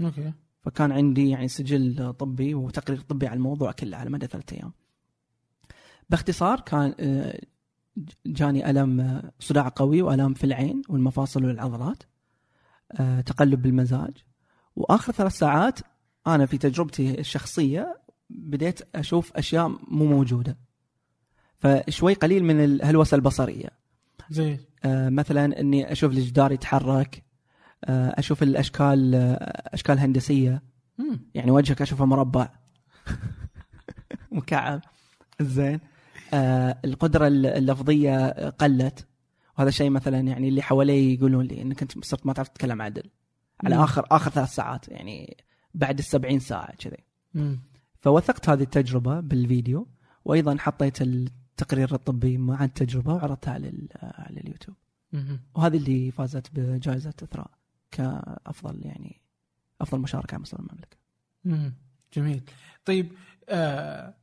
[0.01, 0.33] okay.
[0.69, 4.73] فكان عندي يعني سجل طبي وتقرير طبي على الموضوع كله على مدى ثلاثة أيام.
[6.11, 7.41] باختصار كان آه،
[8.27, 12.03] جاني ألم آه، صداع قوي والام في العين والمفاصل والعضلات.
[12.93, 14.17] آه، تقلب بالمزاج
[14.77, 15.79] وآخر ثلاث ساعات
[16.27, 18.01] أنا في تجربتي الشخصية
[18.31, 20.59] بديت أشوف أشياء مو موجودة.
[21.57, 23.71] فشوي قليل من الهلوسه البصرية
[24.31, 27.28] زي آه، مثلا إني أشوف الجدار يتحرك
[27.85, 30.63] أشوف الأشكال آه، أشكال هندسية.
[31.35, 32.49] يعني وجهك أشوفه مربع.
[34.33, 34.81] مكعب.
[35.41, 35.81] زين.
[36.35, 39.07] آه القدرة اللفظية قلت.
[39.59, 43.11] وهذا شيء مثلا يعني اللي حوالي يقولون لي إنك أنت صرت ما تعرف تتكلم عدل.
[43.65, 43.83] على مم.
[43.83, 44.89] آخر آخر ثلاث ساعات.
[44.89, 45.37] يعني
[45.75, 47.05] بعد السبعين ساعة كذي.
[48.01, 49.89] فوثقت هذه التجربة بالفيديو.
[50.25, 54.77] وأيضا حطيت التقرير الطبي مع التجربة وعرضتها على على اليوتيوب.
[55.13, 55.41] مم.
[55.55, 57.58] وهذه اللي فازت بجائزة إثراء.
[57.99, 59.21] كأفضل يعني
[59.81, 60.97] أفضل مشاركة على مستوى المملكة.
[61.45, 61.75] مم.
[62.13, 62.43] جميل.
[62.85, 63.13] طيب
[63.49, 64.15] آه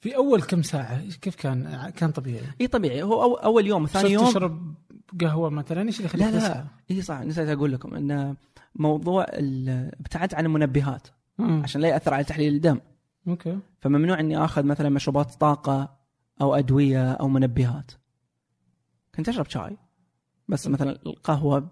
[0.00, 3.02] في أول كم ساعة؟ كيف كان؟ كان طبيعي؟ إي طبيعي.
[3.02, 4.28] هو أو أول يوم ثاني يوم.
[4.28, 4.74] تشرب
[5.20, 7.20] قهوة مثلا؟ إيش اللي يخليك لا لا؟ إي صح.
[7.20, 8.36] نسيت أقول لكم إن
[8.74, 11.08] موضوع ابتعدت عن المنبهات
[11.38, 11.62] مم.
[11.62, 12.80] عشان لا يأثر على تحليل الدم.
[13.28, 13.58] أوكي.
[13.80, 15.96] فممنوع إني آخذ مثلا مشروبات طاقة
[16.40, 17.92] أو أدوية أو منبهات.
[19.14, 19.76] كنت أشرب شاي.
[20.48, 21.70] بس مثلا القهوة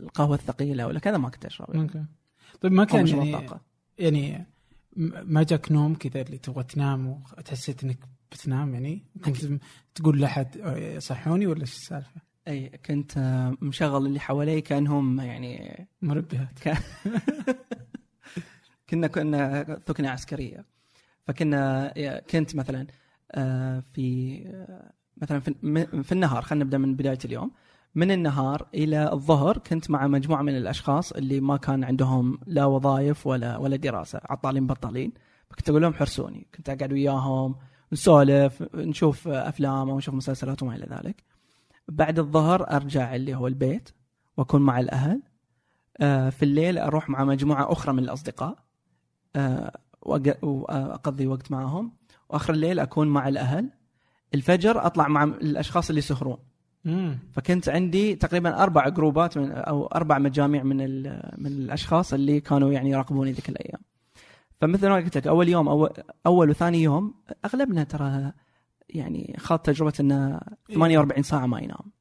[0.00, 2.04] القهوة الثقيلة ولا كذا ما كنت أشرب أوكي.
[2.60, 3.46] طيب ما كان يعني
[3.98, 4.46] يعني
[5.24, 7.98] ما جاك نوم كذا اللي تبغى تنام وتحسيت إنك
[8.32, 9.60] بتنام يعني؟ كنت
[9.94, 13.18] تقول لأحد "أه، صحوني ولا إيش السالفة؟ أي كنت
[13.62, 16.58] مشغل اللي حوالي كأنهم يعني منبهات
[18.90, 20.64] كنا كنا ثكنه عسكرية.
[21.26, 21.92] فكنا
[22.30, 22.86] كنت مثلا
[23.32, 25.40] آه، في آه، مثلا
[26.02, 27.50] في النهار خلينا نبدأ من بداية اليوم.
[27.94, 33.26] من النهار إلى الظهر كنت مع مجموعة من الأشخاص اللي ما كان عندهم لا وظائف
[33.26, 35.12] ولا ولا دراسة عطالين بطالين.
[35.50, 37.54] فكنت أقول لهم حرسوني كنت أقعد وياهم
[37.92, 41.24] نسولف نشوف أفلام أو نشوف مسلسلات وما إلى ذلك.
[41.88, 43.90] بعد الظهر أرجع اللي هو البيت
[44.36, 45.22] وأكون مع الأهل.
[46.00, 48.58] آه، في الليل أروح مع مجموعة أخرى من الأصدقاء
[49.36, 51.92] آه، وأقضي وقت معهم.
[52.28, 53.70] وآخر الليل أكون مع الأهل.
[54.34, 56.38] الفجر أطلع مع الأشخاص اللي يسهرون.
[57.32, 60.76] فكنت عندي تقريبا أربع جروبات من أو أربع مجاميع من
[61.38, 63.80] من الأشخاص اللي كانوا يعني يراقبوني ذيك الأيام.
[64.60, 65.90] فمثل ما قلت لك أول يوم اول,
[66.26, 67.14] أول وثاني يوم
[67.44, 68.32] أغلبنا ترى
[68.88, 70.40] يعني خاض تجربة إنه
[70.74, 71.92] 48 ساعة ما ينام.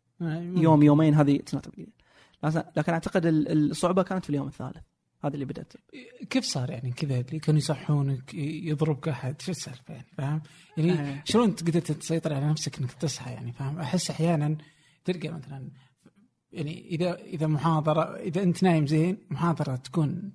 [0.62, 1.40] يوم يومين هذه.
[2.78, 4.78] لكن- أعتقد ال- الصعوبة كانت في اليوم الثالث.
[5.24, 5.74] هذا اللي بدأت
[6.30, 10.42] كيف صار يعني كذا اللي كانوا يصحونك يضربك أحد شو السالفة يعني فاهم؟
[10.78, 11.24] يعني آه.
[11.26, 14.58] شلون انت قدرت تسيطر على نفسك إنك تصحى يعني فاهم؟ أحس أحيانا
[15.06, 15.70] تلقى مثلا
[16.52, 20.32] يعني إذا إذا محاضرة إذا أنت نايم زين محاضرة تكون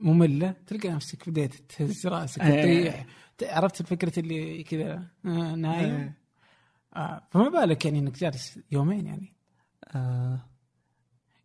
[0.00, 2.62] مملة تلقى نفسك بديت تهز رأسك آه.
[2.62, 3.06] تطيح
[3.42, 6.14] عرفت الفكرة اللي كذا آه نايم آه.
[6.98, 9.32] آه فما بالك يعني إنك جالس يومين يعني
[9.94, 10.49] آه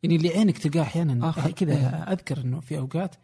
[0.06, 1.32] يعني اللي عينك تلقاه أحيانا.
[1.32, 1.88] كذا إيه.
[1.88, 3.16] أذكر إنه في أوقات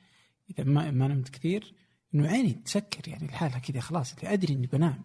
[0.50, 1.74] إذا ما ما نمت كثير
[2.16, 5.04] إنه عيني تسكر يعني لحالها كذا خلاص اللي أدري إني بنام.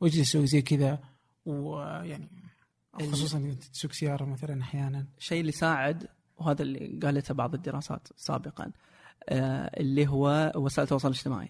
[0.00, 0.98] وأجلس أسوي زي كذا
[1.46, 2.28] ويعني
[3.00, 5.06] ال- خصوصا إذا تسوق سيارة مثلا أحيانا.
[5.18, 8.72] الشيء اللي ساعد وهذا اللي قالته بعض الدراسات سابقا
[9.28, 11.48] آه اللي هو وسائل التواصل الاجتماعي.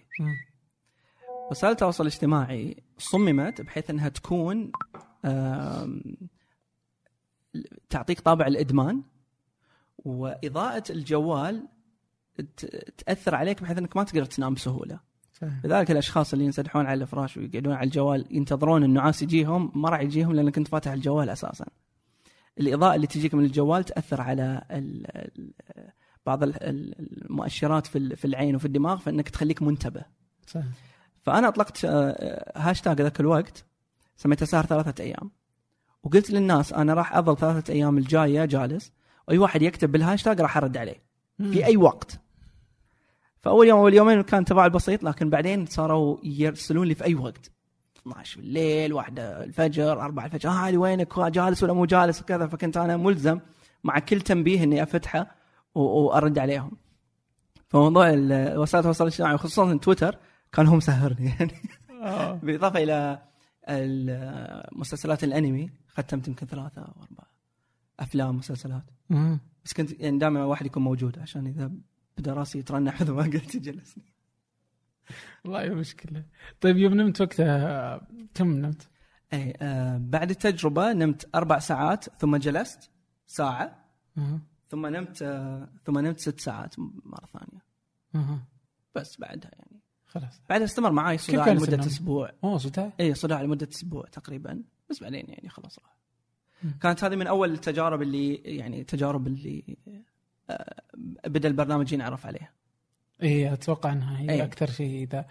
[1.51, 4.73] وسائل التواصل الاجتماعي صممت بحيث إنها تكون
[7.91, 9.03] تعطيك طابع الإدمان.
[9.99, 11.69] وإضاءة الجوال
[13.07, 15.01] تأثر عليك بحيث إنك ما تقدر تنام بسهولة
[15.33, 15.61] فاهم.
[15.65, 20.33] لذلك الأشخاص اللي ينسدحون على الفراش ويقعدون على الجوال ينتظرون النعاس يجيهم ما راح يجيهم
[20.33, 21.67] لأنك انت فاتح الجوال أساسا
[22.61, 25.53] الإضاءة اللي تجيك من الجوال تأثر على ال ال
[26.27, 30.03] بعض ال- ال- المؤشرات في في العين وفي الدماغ فإنك تخليك منتبه
[30.47, 30.73] فاهم.
[31.23, 31.85] فأنا أطلقت
[32.57, 33.65] هاشتاج ذاك الوقت
[34.17, 35.31] سميته سهر ثلاثة أيام
[36.03, 38.93] وقلت للناس أنا راح أظل ثلاثة أيام الجاية جالس
[39.29, 41.03] واي واحد يكتب بالهاشتاج راح أرد عليه.
[41.39, 42.21] في أي وقت.
[43.41, 47.51] فأول يوم أول يومين كان تفاعل بسيط لكن بعدين صاروا يرسلون لي في أي وقت.
[48.03, 52.47] 12 بالليل واحدة الفجر أربعة الفجر ها علي وينك جالس ولا مو جالس؟ وكذا.
[52.47, 53.41] فكنت أنا ملزم
[53.85, 55.27] مع كل تنبيه إني أفتحه
[55.75, 56.71] و- وأرد عليهم.
[57.69, 58.09] فموضوع
[58.57, 60.19] وسائل التواصل الاجتماعي وخصوصا تويتر
[60.53, 61.53] كان هو مسهرني يعني
[62.03, 62.33] آه.
[62.43, 63.23] بالإضافة إلى
[63.69, 67.28] ال- مسلسلات الأنمي ختمت يمكن ثلاثة أو أربعة.
[68.01, 69.41] أفلام مسلسلات مم.
[69.65, 71.71] بس كنت يعني دائما واحد يكون موجود عشان إذا
[72.19, 74.15] بدأ راسي يترنح ما قلت جلسني
[75.45, 76.25] والله يا مشكلة
[76.61, 78.01] طيب يوم نمت وقتها
[78.35, 78.89] كم نمت؟
[79.33, 82.91] اي آه بعد التجربة نمت أربع ساعات ثم جلست
[83.27, 83.85] ساعة
[84.19, 84.41] أها.
[84.69, 87.65] ثم نمت آه ثم نمت ست ساعات مرة ثانية
[88.15, 88.45] أها.
[88.95, 93.69] بس بعدها يعني خلاص بعدها استمر معي صداع لمدة؟ أسبوع أوه صداع اي صداع لمدة
[93.73, 95.98] أسبوع تقريبا بس بعدين يعني خلاص راح مم.
[96.81, 99.77] كانت هذه من أول التجارب اللي يعني التجارب اللي
[100.51, 100.83] آه
[101.27, 102.51] بدأ البرنامج ينعرف عليها
[103.23, 104.45] اي أتوقع إنها هي إيه.
[104.45, 105.27] أكثر شيء إذا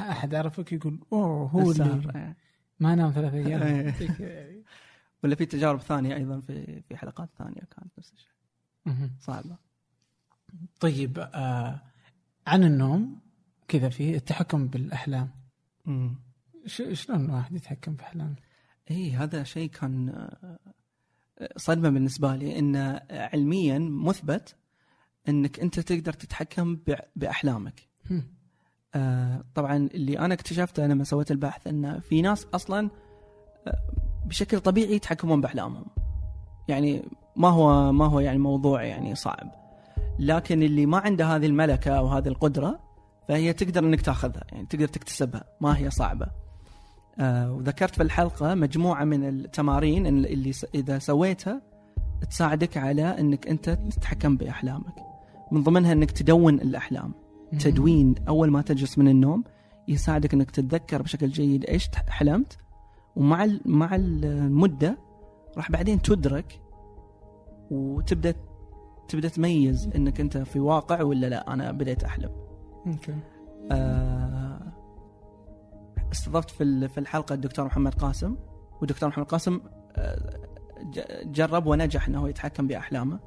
[0.00, 2.10] أحد عرفك يقول أوه هو اللي.
[2.14, 2.36] إيه.
[2.80, 3.62] ما نام ثلاث أيام
[4.20, 4.62] إيه.
[5.24, 9.10] ولا في تجارب ثانية أيضا في في حلقات ثانية كانت نفس الشيء.
[9.20, 9.56] صعبة
[10.80, 11.82] طيب آه
[12.46, 13.20] عن النوم
[13.68, 15.30] كذا في التحكم بالأحلام
[16.66, 18.36] شلون الواحد يتحكم بأحلامه؟
[18.90, 20.58] اي هذا شيء كان آه،
[21.56, 24.56] صدمة بالنسبة لي انه علميا مثبت
[25.28, 26.78] إنك أنت تقدر تتحكم
[27.16, 27.88] بأحلامك.
[28.94, 32.90] آه، طبعا اللي أنا اكتشفته لما سويت البحث إن في ناس أصلا
[33.66, 33.78] آه،
[34.26, 35.86] بشكل طبيعي يتحكمون بأحلامهم.
[36.68, 37.02] يعني
[37.36, 39.50] ما هو ما هو يعني موضوع يعني صعب.
[40.18, 42.80] لكن اللي ما عنده هذه الملكة أو هذه القدرة
[43.28, 46.26] فهي تقدر إنك تاخذها يعني تقدر تكتسبها ما هي صعبة.
[47.20, 51.62] وذكرت في الحلقة مجموعة من التمارين اللي إذا سويتها
[52.30, 54.94] تساعدك على إنك أنت تتحكم بأحلامك.
[55.52, 57.12] من ضمنها إنك تدون الأحلام.
[57.58, 59.44] تدوين أول ما تجلس من النوم
[59.88, 62.58] يساعدك إنك تتذكر بشكل جيد إيش حلمت
[63.16, 64.98] ومع مع المدة
[65.56, 66.60] راح بعدين تدرك
[67.70, 68.34] وتبدأ
[69.08, 72.30] تبدأ تميز إنك أنت في واقع ولا لا أنا بديت أحلم.
[72.86, 73.14] أوكي.
[73.72, 74.17] آه،
[76.12, 78.36] استضفت في في الحلقة الدكتور محمد قاسم.
[78.80, 79.60] والدكتور محمد قاسم
[79.96, 80.38] آه،
[81.24, 83.20] جرب ونجح إنه يتحكم بأحلامه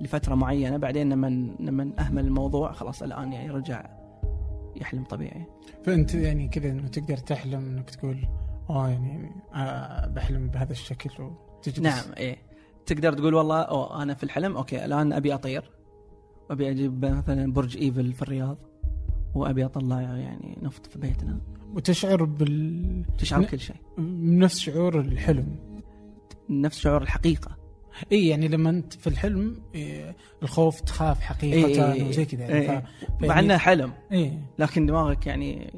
[0.00, 0.76] لفترة معينة.
[0.76, 1.26] بعدين لما
[1.60, 3.90] لما اهمل الموضوع خلاص الآن يعني رجع
[4.76, 5.46] يحلم طبيعي.
[5.84, 8.28] فأنت يعني كذا إنه تقدر تحلم إنك تقول
[8.70, 11.22] آه يعني آه بحلم بهذا الشكل.
[11.22, 11.78] وتجلس.
[11.78, 12.36] نعم إيه.
[12.86, 15.70] تقدر تقول والله أوه أنا في الحلم أوكي الآن أبي أطير.
[16.50, 18.56] وابي أجيب مثلا برج إيفل في الرياض.
[19.34, 21.40] وأبي أطلع يعني نفط في بيتنا.
[21.74, 23.76] وتشعر بال تشعر بكل شيء.
[23.98, 25.56] بنفس شعور الحلم.
[26.50, 27.56] نفس شعور الحقيقة.
[28.12, 32.62] إي يعني لما أنت في الحلم إيه الخوف تخاف حقيقة إيه، إيه، وزي كذا إيه،
[32.62, 32.86] يعني
[33.20, 33.24] ف...
[33.24, 33.92] مع انه حلم.
[34.12, 35.74] إيه لكن دماغك يعني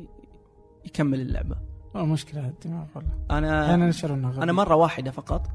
[0.84, 1.56] يكمل اللعبة.
[1.94, 3.10] والله مشكلة الدماغ والله.
[3.30, 4.42] أنا أنا نشعر انه.
[4.42, 5.46] أنا مرة واحدة فقط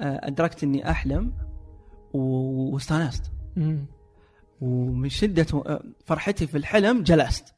[0.00, 1.32] آه، أدركت إني أحلم
[2.12, 3.32] واستانست.
[4.60, 7.54] ومن شده آه، فرحتي في الحلم جلست.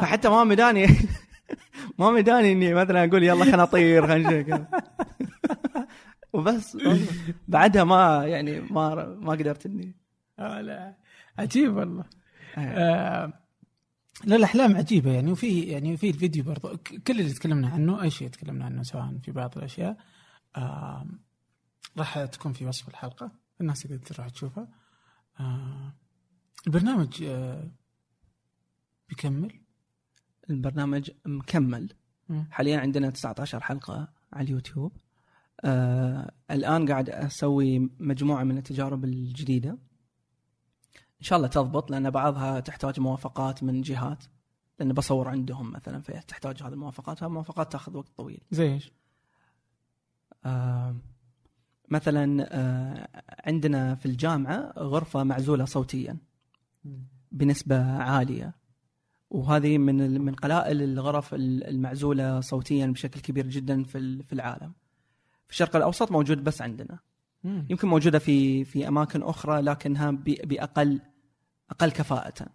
[0.00, 0.86] فحتى ما مداني
[1.98, 4.68] ما مداني إني مثلا أقول يلا خلينا اطير خلينا.
[6.32, 6.78] وبس
[7.48, 9.96] بعدها ما يعني ما ما قدرت إني.
[10.38, 10.96] آه لا.
[11.38, 12.04] عجيب والله.
[12.58, 12.60] آه.
[12.60, 13.32] آه
[14.24, 15.32] لا الأحلام عجيبة يعني.
[15.32, 16.76] وفي يعني في الفيديو برضو
[17.06, 19.96] كل اللي تكلمنا عنه أي شيء تكلمنا عنه سواء في بعض الأشياء
[20.56, 21.06] آه
[21.98, 23.30] راح تكون في وصف الحلقة.
[23.60, 24.68] الناس تقدر تروح تشوفها.
[25.40, 25.94] آه
[26.66, 27.70] البرنامج آه
[29.08, 29.60] بيكمل؟
[30.50, 31.92] البرنامج مكمل.
[32.50, 34.92] حاليا عندنا 19 حلقة على اليوتيوب.
[35.64, 39.70] آه الآن قاعد أسوي مجموعة من التجارب الجديدة.
[40.90, 44.24] إن شاء الله تضبط لأن بعضها تحتاج موافقات من جهات.
[44.78, 47.22] لأن بصور عندهم مثلا فتحتاج هذه الموافقات.
[47.22, 48.40] هذه الموافقات تأخذ وقت طويل.
[48.50, 48.92] زي إيش؟
[50.44, 50.96] آه
[51.88, 56.16] مثلا آه عندنا في الجامعة غرفة معزولة صوتيا.
[57.32, 58.54] بنسبة عالية
[59.30, 64.72] وهذه من من قلائل الغرف ال- المعزولة صوتيا بشكل كبير جدا في في العالم.
[65.46, 66.98] في الشرق الأوسط موجود بس عندنا،
[67.44, 67.66] مم.
[67.70, 71.00] يمكن موجودة في في أماكن أخرى لكنها بأقل
[71.70, 72.46] أقل كفاءة.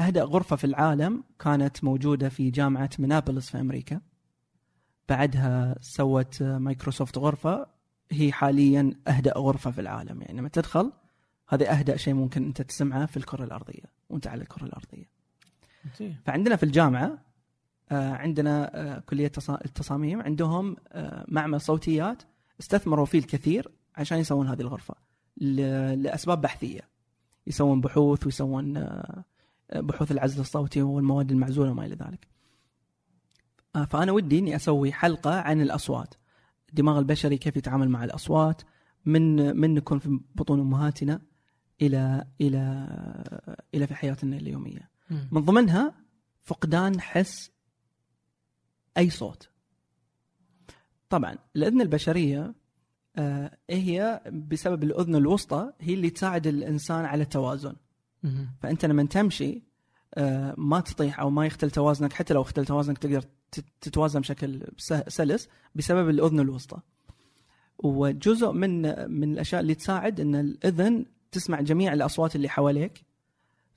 [0.00, 4.00] أهدأ غرفة في العالم كانت موجودة في جامعة مينابوليس في أمريكا.
[5.08, 7.66] بعدها سوت مايكروسوفت غرفة
[8.10, 10.92] هي حاليا أهدأ غرفة في العالم يعني لما تدخل
[11.52, 15.08] هذا أهدأ شيء ممكن أنت تسمعه في الكرة الأرضية وأنت على الكرة الأرضية.
[16.24, 17.18] فعندنا في الجامعة
[17.90, 22.22] آه، عندنا آه، كلية تصا- التصاميم عندهم آه، معمل صوتيات
[22.60, 24.94] استثمروا فيه الكثير عشان يسوون هذه الغرفة
[25.36, 26.80] لأسباب بحثية
[27.46, 28.86] يسوون بحوث ويسوون
[29.74, 32.26] بحوث العزل الصوتي والمواد المعزولة وما إلى ذلك.
[33.86, 36.14] فأنا ودي إني أسوي حلقة عن الأصوات.
[36.68, 38.62] الدماغ البشري كيف يتعامل مع الأصوات
[39.06, 41.20] من من نكون في بطون أمهاتنا
[41.82, 42.88] إلى إلى
[43.74, 44.90] إلى في حياتنا اليومية.
[45.32, 45.94] من ضمنها
[46.42, 47.50] فقدان حس
[48.98, 49.50] أي صوت.
[51.08, 52.54] طبعا الأذن البشرية
[53.16, 57.76] آه، هي بسبب الأذن الوسطى هي اللي تساعد الإنسان على التوازن.
[58.62, 59.62] فأنت لما تمشي
[60.14, 64.62] آه، ما تطيح أو ما يختل توازنك حتى لو اختل توازنك تقدر تت- تتوازن بشكل
[65.08, 66.78] سلس بسبب الأذن الوسطى.
[67.78, 73.04] وجزء من من الأشياء اللي تساعد إن الأذن تسمع جميع الأصوات اللي حواليك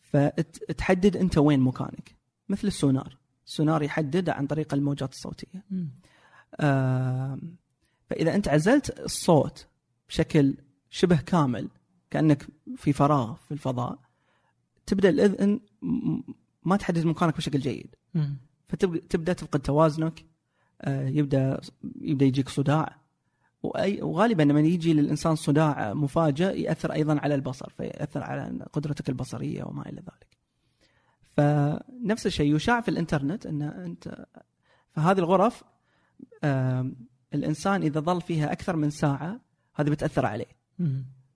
[0.01, 2.15] فتحدد أنت وين مكانك
[2.49, 5.63] مثل السونار السونار يحدد عن طريق الموجات الصوتية.
[6.59, 7.39] آه،
[8.09, 9.67] فإذا أنت عزلت الصوت
[10.09, 10.57] بشكل
[10.89, 11.69] شبه كامل
[12.09, 13.99] كأنك في فراغ في الفضاء
[14.85, 15.59] تبدأ الإذن
[16.63, 17.95] ما تحدد مكانك بشكل جيد.
[18.67, 20.25] فتبدا تفقد توازنك
[20.81, 21.61] آه، يبدا
[22.01, 23.02] يبدا يجيك صداع
[23.63, 29.63] وأي وغالبا لما يجي للإنسان صداع مفاجئ يأثر أيضا على البصر فيأثر على قدرتك البصرية
[29.63, 30.37] وما إلى ذلك.
[31.21, 34.25] فنفس الشيء يشاع في الإنترنت إن انت
[34.91, 35.63] فهذه الغرف
[37.33, 39.39] الإنسان إذا ظل فيها أكثر من ساعة
[39.75, 40.45] هذه بتأثر عليه.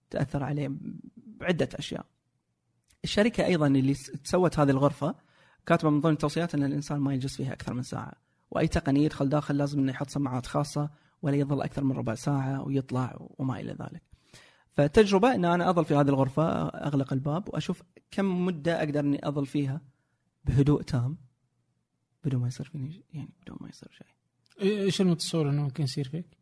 [0.10, 0.72] تأثر عليه
[1.18, 2.06] بعدة أشياء.
[3.04, 5.16] الشركة أيضا اللي سوت هذه الغرفة
[5.66, 8.14] كاتبة من ضمن التوصيات إن الإنسان ما يجلس فيها أكثر من ساعة،
[8.52, 10.90] وأي تقني يدخل داخل لازم إنه يحط سماعات خاصة
[11.22, 14.02] ولا يظل أكثر من ربع ساعة ويطلع وما إلى ذلك.
[14.72, 19.46] فتجربة إن أنا أظل في هذه الغرفة أغلق الباب وأشوف كم مدة أقدر إني أظل
[19.46, 19.82] فيها
[20.46, 21.18] بهدوء تام
[22.24, 24.08] بدون ما يصير فيني يعني بدون ما يصير شيء.
[24.62, 26.38] إيش المتصور إنه ممكن يصير فيك؟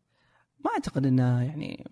[0.66, 1.88] ما أعتقد إنه يعني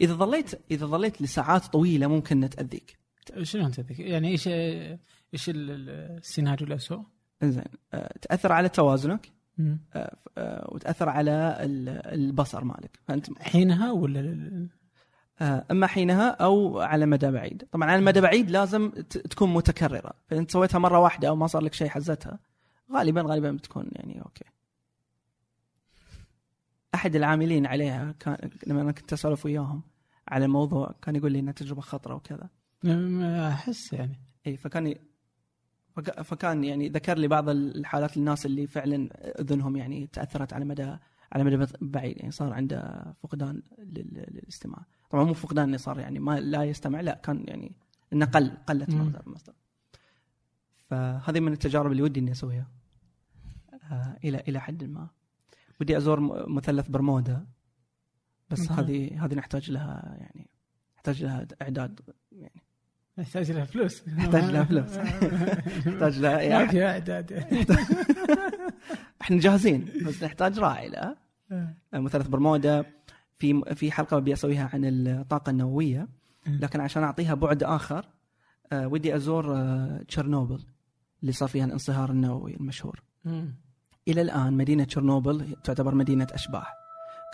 [0.00, 2.98] إذا ظليت إذا ظليت لساعات طويلة ممكن إنها تأذيك.
[3.42, 7.04] شنو أنت تذكر؟ يعني إيش إيش ال- ال- السيناريو الاسوء؟
[7.42, 7.64] إنزين
[7.94, 9.32] أه، تأثر على توازنك
[10.68, 12.98] وتأثر على ال- البصر مالك.
[13.08, 14.68] فانت حينها ولا
[15.40, 17.64] أه، أما حينها أو على مدى بعيد.
[17.72, 18.90] طبعا على مدى بعيد لازم
[19.30, 20.12] تكون متكررة.
[20.28, 22.38] فانت سويتها مرة واحدة أو ما صار لك شيء حزتها
[22.92, 24.44] غالبا غالبا بتكون يعني أوكي.
[26.94, 29.82] أحد العاملين عليها كان لما أنا كنت أسولف وياهم
[30.28, 32.48] على الموضوع كان يقول لي إنها تجربة خطرة وكذا.
[33.48, 34.20] أحس يعني.
[34.46, 34.94] اي فكان
[36.24, 39.08] فكان يعني ذكر لي بعض الحالات الناس اللي فعلا
[39.40, 40.96] أذنهم يعني تأثرت على مدى
[41.32, 44.84] على مدى بعيد يعني صار عنده فقدان لل- للاستماع.
[45.10, 47.72] طبعا مو فقدان إنه صار يعني ما لا يستمع لا كان يعني
[48.12, 49.00] إنه قل قلت مم.
[49.00, 49.52] مصدر مصدر.
[50.90, 52.66] فهذه من التجارب اللي ودي إني أسويها.
[53.90, 55.08] آه إلى إلى حد ما.
[55.80, 57.46] ودي أزور مثلث برمودا.
[58.50, 58.72] بس.
[58.72, 60.48] هذه هذه نحتاج لها يعني
[60.96, 62.00] نحتاج لها إعداد
[63.18, 64.02] يحتاج لها فلوس.
[64.06, 64.96] يحتاج لها فلوس.
[65.86, 67.32] نحتاج لها ما في اعداد
[69.22, 71.16] إحنا جاهزين بس نحتاج راعي لها
[71.92, 72.84] مثلث برمودا
[73.38, 76.08] في في حلقة ابي أسويها عن الطاقة النووية
[76.46, 78.06] لكن عشان أعطيها بعد آخر
[78.72, 80.64] آه، ودي أزور آه، تشيرنوبل
[81.22, 83.02] اللي صار فيها الانصهار النووي المشهور.
[84.08, 86.74] إلى الآن مدينة تشيرنوبل تعتبر مدينة أشباح.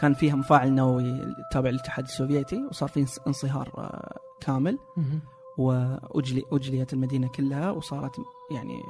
[0.01, 4.79] كان فيها مفاعل نووي تابع للاتحاد السوفيتي وصار في انصهار آه، كامل.
[5.59, 5.65] مم.
[6.11, 8.17] واجلي أجليت المدينة كلها وصارت
[8.51, 8.83] يعني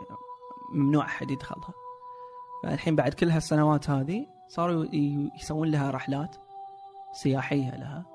[0.75, 1.75] ممنوع أحد يدخلها.
[2.63, 4.85] فالحين بعد كل هالسنوات هذه صاروا
[5.41, 6.37] يسوون لها رحلات
[7.13, 8.07] سياحية لها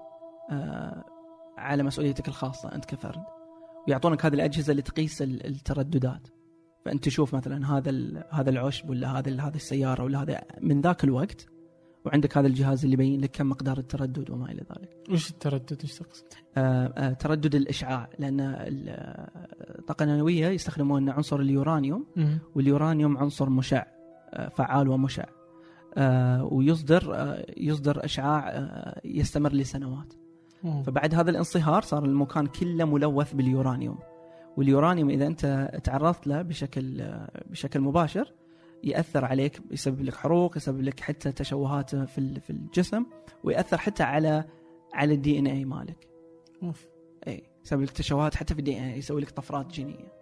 [0.51, 1.03] آه،
[1.57, 3.23] على مسؤوليتك الخاصة أنت كفرد
[3.87, 6.27] ويعطونك هذه الأجهزة اللي تقيس ال- الترددات
[6.85, 7.91] فأنت تشوف مثلا هذا
[8.31, 11.47] هذا العشب ولا هذا هذه السيارة ولا هذا من ذاك الوقت
[12.05, 14.89] وعندك هذا الجهاز اللي يبين لك كم مقدار التردد وما إلى ذلك.
[15.11, 16.23] وش التردد إيش تقصد؟
[16.57, 19.29] آه، آه، تردد الإشعاع لأن ال- آه،
[19.79, 22.39] الطاقه النوويه يستخدمون عنصر اليورانيوم مم.
[22.55, 23.85] واليورانيوم عنصر مشع
[24.33, 25.23] آه، فعال ومشع
[25.97, 30.13] آه، ويصدر آه، يصدر إشعاع آه، يستمر لسنوات
[30.63, 30.83] مم.
[30.83, 33.97] فبعد هذا الانصهار صار المكان كله ملوث باليورانيوم
[34.57, 37.03] واليورانيوم إذا أنت تعرضت له بشكل
[37.49, 38.33] بشكل مباشر
[38.83, 43.05] يأثر عليك يسبب لك حروق يسبب لك حتى تشوهات في في الجسم
[43.43, 44.45] ويأثر حتى على
[44.93, 46.07] على ال DNA مالك.
[46.63, 46.87] أوف.
[47.27, 50.13] اي يسوي لك تشوهات حتى في ال DNA يسوي لك طفرات جينية.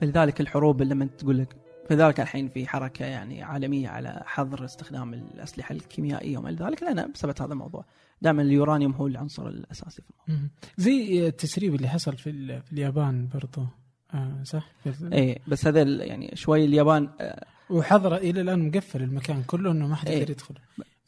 [0.00, 1.56] فلذلك الحروب لما تقول لك
[1.88, 6.82] فذلك الحين في حركة يعني عالمية على حظر استخدام الأسلحة الكيميائية وما إلى ذلك.
[6.82, 7.84] لأن بسبب هذا الموضوع.
[8.22, 10.48] دائما اليورانيوم هو العنصر الأساسي في الموضوع.
[10.76, 13.66] زي التسريب اللي حصل في, في اليابان برضو.
[14.14, 14.70] آه صح؟
[15.12, 19.94] اي بس هذا يعني شوي اليابان آه، وحظر إلى الآن مقفل المكان كله إنه ما
[19.94, 20.18] حد إيه.
[20.18, 20.54] يقدر يدخل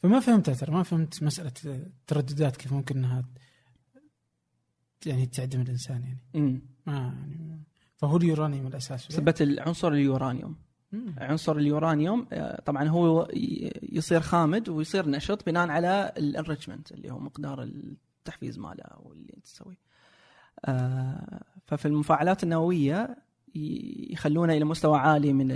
[0.03, 3.25] فما فهمتها ترى ما فهمت مسألة الترددات كيف ممكن إنها
[5.05, 6.61] يعني تعدم الإنسان يعني مم.
[6.85, 7.63] ما يعني
[7.95, 10.55] فهو اليورانيوم الأساس بسبب العنصر اليورانيوم
[10.91, 11.15] مم.
[11.17, 13.27] عنصر اليورانيوم آه، طبعا هو
[13.91, 19.45] يصير خامد ويصير نشط بناء على الانريتشمنت اللي هو مقدار التحفيز ماله أو اللي أنت
[19.45, 19.77] تسويه.
[20.65, 23.17] آه، ففي المفاعلات النووية
[24.11, 25.47] يخلونه إلى مستوى عالي من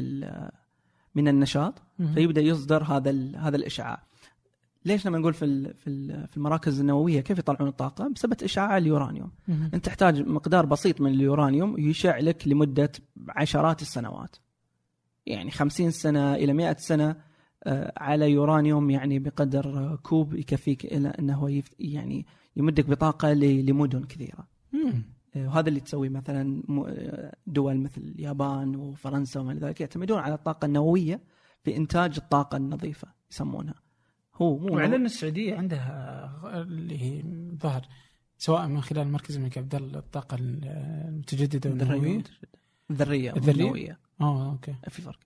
[1.15, 1.81] من النشاط.
[2.13, 4.03] فيبدأ يصدر هذا هذا الإشعاع.
[4.85, 9.31] ليش لما نقول في في ال- في المراكز النووية كيف يطلعون الطاقة؟ بسبب إشعاع اليورانيوم.
[9.47, 9.69] مم.
[9.73, 12.91] أنت تحتاج مقدار بسيط من اليورانيوم يشع لك لمدة
[13.29, 14.35] عشرات السنوات.
[15.25, 17.15] يعني 50 سنة إلى 100 سنة
[17.63, 22.25] آه، على يورانيوم يعني بقدر كوب يكفيك إلى أنه يعني
[22.55, 24.47] يمدك بطاقة لمدن كثيرة.
[25.35, 30.33] آه، وهذا اللي تسوي مثلا آه، دول مثل اليابان وفرنسا وما إلى ذلك يعتمدون على
[30.33, 31.21] الطاقة النووية
[31.63, 33.75] في إنتاج الطاقة النظيفة يسمونها.
[34.35, 37.23] هو مو وعلى ان السعودية عندها اللي هي
[37.55, 37.87] ظهر
[38.37, 42.23] سواء من خلال مركز الملك عبد الله الطاقة المتجددة والنووية
[42.91, 45.19] الذرية؟ والنوويه آه أوكي في فرق.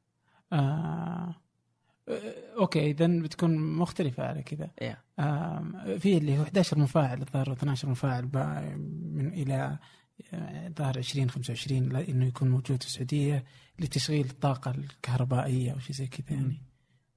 [0.54, 1.36] آه،
[2.60, 4.72] أوكي اذا بتكون مختلفة على كذا.
[5.20, 8.30] آم، في اللي هو 11 مفاعل الظاهر 12 مفاعل
[9.14, 9.78] من إلى
[10.34, 13.44] آه، الظاهر 20 25 لا- إنه يكون موجود في السعودية
[13.80, 16.62] لتشغيل الطاقة الكهربائية أو شيء زي كذا يعني.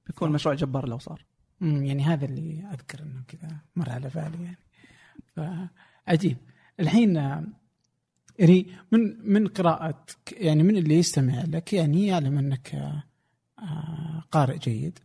[0.07, 1.25] بيكون مشروع جبار لو صار.
[1.61, 4.57] امم يعني هذا اللي أذكر إنه كذا مر على بالي يعني.
[6.05, 6.37] فعجيب
[6.79, 7.15] الحين
[8.39, 10.05] يعني من من قراءة
[10.37, 12.93] يعني من اللي يستمع لك يعني يعلم أنك
[14.31, 14.99] قارئ جيد.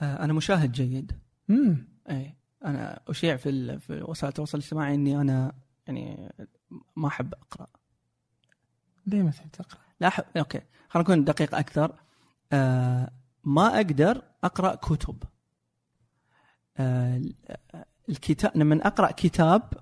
[0.00, 1.12] آه، أنا مشاهد جيد.
[1.50, 2.34] امم اي
[2.64, 5.52] أنا أشيع في في وسائل التواصل الاجتماعي إني أنا
[5.86, 6.32] يعني
[6.96, 7.66] ما أحب أقرأ.
[9.06, 12.00] ليه ما تحب تقرأ؟ لا أحب أوكي خلينا نكون دقيق أكثر.
[12.52, 13.10] آه
[13.44, 15.22] ما أقدر أقرأ كتب.
[16.76, 17.22] آه
[18.08, 19.72] الكتاب لما أقرأ كتاب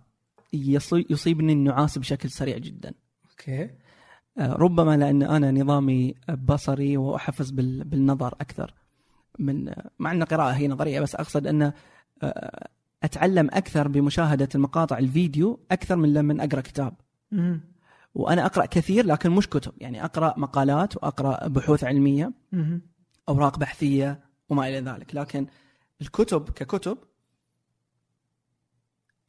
[0.53, 2.95] يصي- يصيبني النعاس بشكل سريع جدا.
[3.31, 3.63] أوكي.
[3.65, 3.71] آه،
[4.39, 6.15] ربما لأن أنا نظامي
[6.45, 8.75] بصري وأحفز بال- بالنظر أكثر.
[9.39, 11.73] من مع أن قراءة هي نظرية بس أقصد أن
[12.23, 12.69] آه،
[13.03, 16.95] أتعلم أكثر بمشاهدة المقاطع الفيديو أكثر من لما أقرأ كتاب.
[18.15, 19.73] وأنا أقرأ كثير لكن مش كتب.
[19.79, 22.33] يعني أقرأ مقالات وأقرأ بحوث علمية
[23.29, 25.15] أوراق بحثية وما إلى ذلك.
[25.15, 25.47] لكن
[26.01, 26.99] الكتب ككتب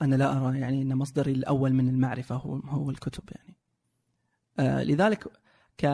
[0.02, 3.55] أنا لا أرى يعني إن مصدري الأول من المعرفة هو هو الكتب يعني.
[3.55, 3.55] آه
[4.60, 5.28] لذلك
[5.78, 5.88] ك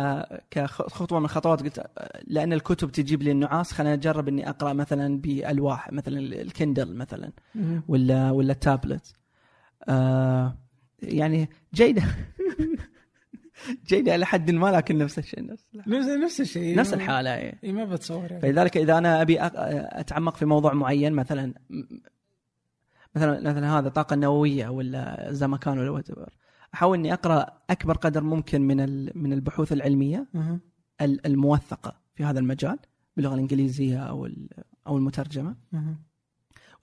[0.51, 5.21] كخطوة من الخطوات قلت آه، لأن الكتب تجيب لي النعاس خليني أجرب إني أقرأ مثلا
[5.21, 7.31] بالواح مثلا الكندل مثلا
[7.87, 9.13] ولا ولا التابلت.
[9.89, 10.57] آه
[11.01, 12.03] يعني جيدة.
[13.87, 16.75] جيدة إلى حد ما لكن نفس الشيء نفس نفس نفس الشيء.
[16.77, 17.59] نفس الحالة إيه.
[17.63, 18.41] اي ما بتصور يعني.
[18.41, 21.53] فلذلك إذا أنا أبي أتعمق في موضوع معين مثلا
[23.15, 26.40] مثلا مثلا هذا الطاقه النوويه ولا زمكان ولا whatever
[26.73, 28.77] احاول إني أقرأ أكبر قدر ممكن من
[29.17, 30.27] من البحوث العلمية
[31.01, 32.79] الموثقة في هذا المجال
[33.15, 34.29] باللغة الإنجليزية أو
[34.87, 35.55] أو المترجمة.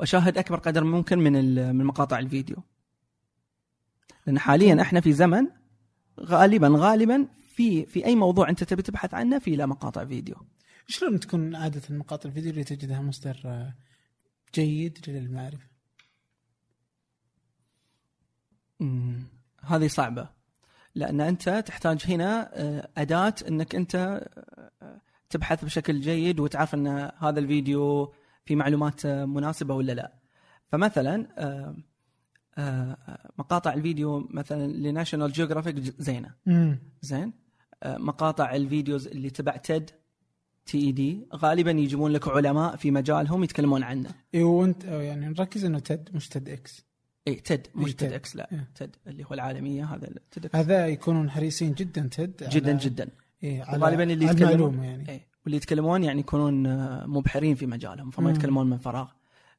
[0.00, 1.32] وأشاهد أكبر قدر ممكن من
[1.76, 2.56] من مقاطع الفيديو.
[4.26, 5.46] لأن حاليا إحنا في زمن
[6.20, 10.36] غالبا غالبا في في أي موضوع أنت تبي تبحث عنه في له مقاطع فيديو.
[10.86, 13.74] شلون تكون عادة مقاطع الفيديو اللي تجدها مصدر آه،
[14.54, 15.68] جيد للمعرفة؟
[19.68, 20.28] هذه صعبة.
[20.94, 23.94] لأن أنت تحتاج هنا آه، أداة أنك أنت
[24.82, 25.00] آه،
[25.30, 28.12] تبحث بشكل جيد وتعرف أن هذا الفيديو
[28.44, 30.12] في معلومات آه، مناسبة ولا لا.
[30.72, 31.26] فمثلا
[33.38, 36.34] مقاطع الفيديو مثلا ل National Geographic زينة.
[36.48, 37.32] امم زين؟
[37.86, 39.90] مقاطع ال videos اللي تبع TED
[40.66, 44.10] T E D غالبا يجيبون لك علماء في مجالهم يتكلمون عنه.
[44.34, 46.87] اي وأنت يعني نركز إنه TED مش TEDx.
[47.28, 48.12] اي TED مش إي، TED TED.
[48.12, 48.68] X لا إيه.
[48.74, 53.08] TED اللي هو العالمية هذا TEDx هذا يكونون حريصين جدا TED على- جدا جدا
[53.42, 58.10] إيه على وغالبا اللي يتكلمون يعني إيه واللي يتكلمون يعني يكونون آه، مبحرين في مجالهم
[58.10, 58.34] فما مم.
[58.36, 59.08] يتكلمون من فراغ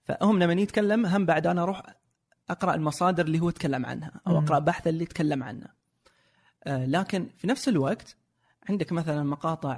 [0.04, 1.84] فهم لما يتكلم هم بعد أنا أروح
[2.50, 4.38] أقرأ المصادر اللي هو تكلم عنها أو مم.
[4.44, 5.66] أقرأ بحث اللي تكلم عنه
[6.64, 8.16] آه، لكن في نفس الوقت
[8.70, 9.76] عندك مثلا مقاطع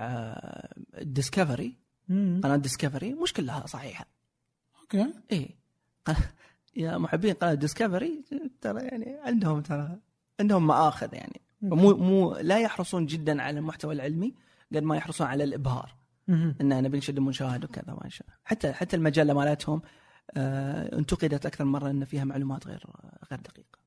[1.01, 1.75] Discovery
[2.09, 2.41] مم.
[2.43, 4.05] قناة Discovery مش كلها صحيحة
[4.81, 5.49] أوكي إيه
[6.75, 8.23] يا محبين قناة Discovery
[8.61, 9.97] ترى يعني عندهم ترى
[10.39, 14.33] عندهم مآخذ يعني مو مو لا يحرصون جدا على المحتوى العلمي
[14.75, 15.95] قد ما يحرصون على الإبهار.
[16.61, 19.81] إن نبي نشد المشاهد وكذا ما شاء حتى حتى المجلة مالتهم
[20.37, 22.83] آه انتقدت أكثر مرة إن فيها معلومات غير
[23.31, 23.79] غير دقيقة.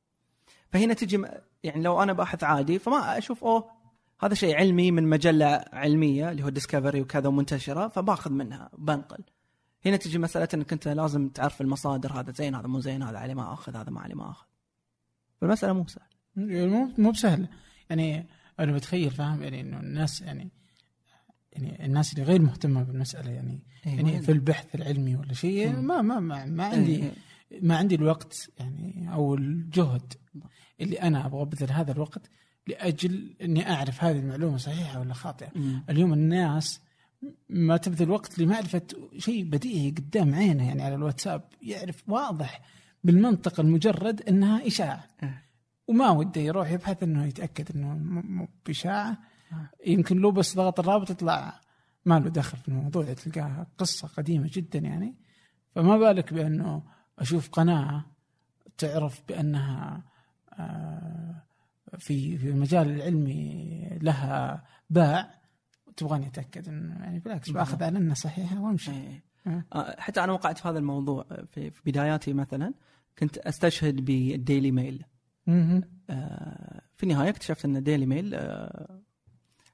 [0.72, 1.22] فهنا تجي
[1.62, 3.70] يعني لو أنا باحث عادي فما أشوف أوه
[4.20, 9.24] هذا شيء علمي من مجلة علمية اللي هو ديسكفري وكذا ومنتشرة فبأخذ منها بنقل.
[9.86, 13.34] هنا تجي مسألة إنك أنت لازم تعرف المصادر هذا زين هذا مو زين هذا عليه
[13.34, 14.46] ما آخذ هذا ما عليه ما آخذ.
[15.40, 16.14] فالمسألة مو سهلة.
[16.66, 17.48] مو مو بسهل
[17.90, 18.26] يعني
[18.60, 20.50] أنا بتخيل فاهم يعني إنه الناس يعني
[21.52, 25.86] يعني الناس اللي غير مهتمة بالمسألة يعني يعني في البحث العلمي ولا شيء مم.
[25.86, 27.12] ما ما ما, ما عندي إيه.
[27.62, 30.12] ما عندي الوقت يعني أو الجهد
[30.80, 32.30] اللي أنا أبغى أبذل هذا الوقت
[32.66, 35.50] لأجل إني أعرف هذه المعلومة صحيحة ولا خاطئة.
[35.90, 36.80] اليوم الناس
[37.48, 38.82] ما تبذل وقت لمعرفة
[39.18, 42.60] شيء بديهي قدام عينه يعني على الواتساب يعرف واضح
[43.04, 45.44] بالمنطق المجرد إنها إشاعة إيه.
[45.88, 49.18] وما وده يروح يبحث إنه يتأكد إنه م- م- بإشاعة
[49.52, 49.70] آه.
[49.86, 51.60] يمكن لو بس ضغط الرابط يطلع
[52.04, 55.14] ما له دخل في الموضوع تلقاها قصة قديمة جدا يعني
[55.74, 56.82] فما بالك بأنه
[57.18, 58.04] أشوف قناة
[58.78, 60.02] تعرف بأنها
[60.58, 61.42] آه،
[61.98, 65.34] في في المجال العلمي لها باع
[65.96, 69.24] تبغاني أتأكد إنه يعني بالعكس باخذ على انها صحيحه وأمشي إيه.
[69.46, 69.64] آه.
[69.72, 72.74] آه، حتى أنا وقعت في هذا الموضوع في في بداياتي مثلا
[73.18, 75.04] كنت أستشهد بال Daily Mail.
[76.10, 79.00] آه، في النهاية اكتشفت إن ال Daily Mail آه،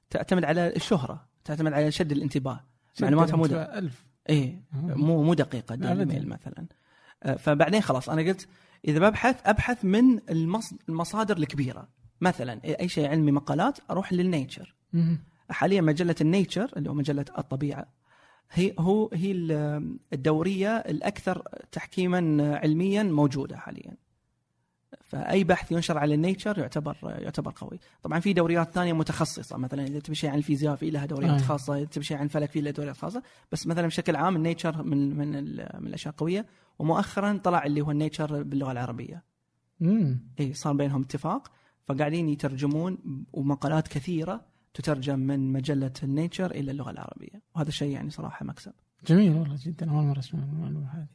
[0.09, 2.65] تعتمد على الشهرة تعتمد على شد الانتباه
[3.01, 3.45] معلوماتها مو.
[3.45, 5.93] ألف إيه مو مو دقيقة أبداً.
[5.93, 6.65] Daily Mail مثلا
[7.23, 8.47] آه، فبعدين خلاص أنا قلت
[8.87, 10.73] إذا ببحث أبحث من المص...
[10.89, 11.87] المصادر الكبيرة
[12.21, 14.75] مثلا أي شيء علمي مقالات أروح لل Nature.
[15.51, 17.85] حاليا مجلة ال Nature اللي هو مجلة الطبيعة
[18.51, 22.17] هي هو هي ال- الدورية الأكثر تحكيما
[22.57, 23.97] علميا موجودة حاليا.
[25.01, 27.79] فأي بحث ينشر على ال Nature يعتبر يعتبر قوي.
[28.03, 31.45] طبعا في دوريات ثانية متخصصة مثلا إذا تبي شيء عن الفيزياء في لها دوريات آه.
[31.45, 33.23] خاصة إذا تبي شيء عن الفلك في لها دوريات خاصة.
[33.51, 35.27] بس مثلا بشكل عام ال Nature من من
[35.81, 36.45] من الأشياء القوية.
[36.79, 39.23] ومؤخرا طلع اللي هو ال Nature باللغة العربية.
[39.79, 40.19] مم.
[40.39, 41.51] اي صار بينهم اتفاق.
[41.87, 42.97] فقاعدين يترجمون
[43.33, 44.50] ومقالات كثيرة.
[44.73, 48.73] تترجم من مجلة النيتشر إلى اللغة العربية وهذا شيء يعني صراحة مكسب
[49.07, 51.07] جميل والله جدا أول مرة أسمع المعلومة هذه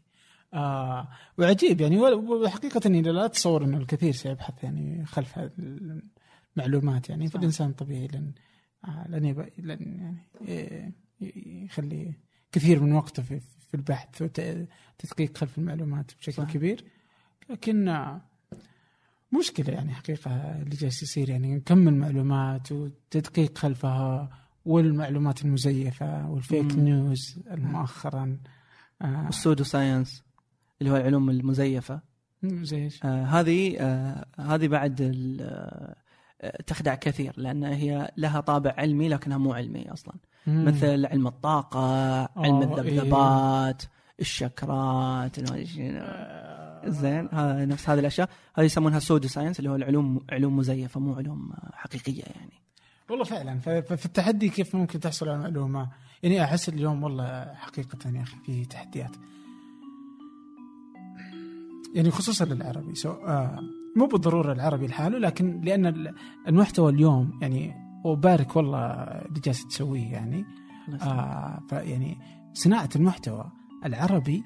[0.55, 1.09] آه
[1.39, 5.51] وعجيب يعني وحقيقة إني لا أتصور إنه الكثير سيبحث يعني خلف هذه
[6.57, 7.28] المعلومات يعني.
[7.28, 8.33] فالإنسان طبيعي لن
[8.85, 9.49] آه لن.
[9.59, 10.93] لن يعني
[11.65, 12.15] يخلي
[12.53, 16.33] كثير من وقته في, في البحث وتدقيق خلف المعلومات بشكل.
[16.33, 16.53] صح.
[16.53, 16.85] كبير
[17.51, 18.20] لكن آه
[19.32, 24.31] مشكلة يعني حقيقة اللي جالس يصير يعني نكمل معلومات وتدقيق خلفها
[24.65, 26.81] والمعلومات المزيفة وال fake مم.
[26.81, 28.39] news مؤخرا
[29.03, 30.24] آه وال pseudo science
[30.81, 32.01] اللي هو العلوم المزيفة
[32.43, 35.01] زي إيش؟ آه هذه آه هذه بعد
[35.40, 35.97] آه
[36.66, 40.15] تخدع كثير لأن هي لها طابع علمي لكنها مو علمي أصلا
[40.47, 40.65] مم.
[40.65, 43.82] مثل علم الطاقة علم آه، الذبذبات
[44.20, 46.01] الشاكرات أدري شنو.
[46.88, 48.28] زين هذا نفس هذه الأشياء.
[48.56, 52.52] هذه يسمونها pseudo science اللي هو العلوم علوم مزيفة مو علوم آه، حقيقية يعني.
[53.10, 53.58] والله فعلا.
[53.58, 55.88] ففي التحدي كيف ممكن تحصل على معلومة؟
[56.22, 59.16] يعني أحس اليوم والله حقيقة يا أخي في تحديات.
[61.94, 62.94] يعني خصوصا للعربي.
[62.94, 63.58] so آه
[63.96, 66.14] مو بالضرورة العربي لحاله لكن لأن ال-
[66.48, 70.44] المحتوى اليوم يعني وبارك والله اللي جالس تسويه يعني.
[71.02, 72.18] آه فيعني
[72.54, 73.50] صناعة المحتوى
[73.84, 74.44] العربي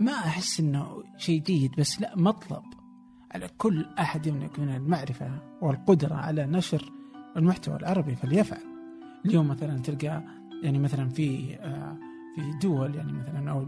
[0.00, 2.62] ما أحس إنه شيء جيد بس لا مطلب
[3.30, 6.92] على كل أحد يملك من المعرفة والقدرة على نشر
[7.36, 8.60] المحتوى العربي فليفعل.
[9.26, 10.24] اليوم مثلا تلقى
[10.62, 11.96] يعني مثلا في آه
[12.36, 13.66] في دول يعني مثلا أو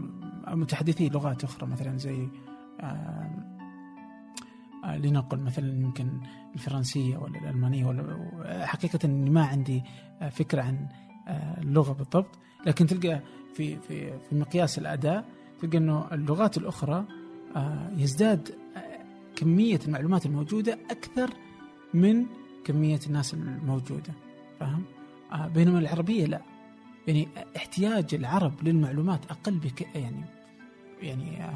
[0.55, 2.27] متحدثي لغات أخرى مثلا زي
[2.79, 3.29] آه
[4.83, 6.19] آه لنقل مثلا يمكن
[6.55, 9.83] الفرنسية ولا الألمانية ولا حقيقة إني ما عندي
[10.31, 10.87] فكرة عن
[11.57, 13.21] اللغة بالضبط لكن تلقى
[13.53, 15.25] في في في مقياس الأداء
[15.61, 17.05] تلقى إنه اللغات الأخرى
[17.55, 19.03] آه يزداد آه
[19.35, 21.29] كمية المعلومات الموجودة أكثر
[21.93, 22.25] من
[22.65, 24.13] كمية الناس الموجودة
[24.59, 24.83] فاهم؟
[25.31, 26.41] آه بينما العربية لا.
[27.07, 27.27] يعني
[27.57, 30.25] احتياج العرب للمعلومات أقل بك يعني
[31.01, 31.51] يعني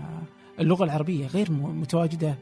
[0.60, 2.36] اللغة العربية غير متواجدة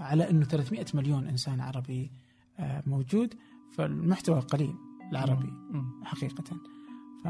[0.00, 2.10] على إنه 300 مليون إنسان عربي
[2.86, 3.34] موجود
[3.72, 4.74] فالمحتوى قليل
[5.12, 5.52] العربي
[7.24, 7.28] ف...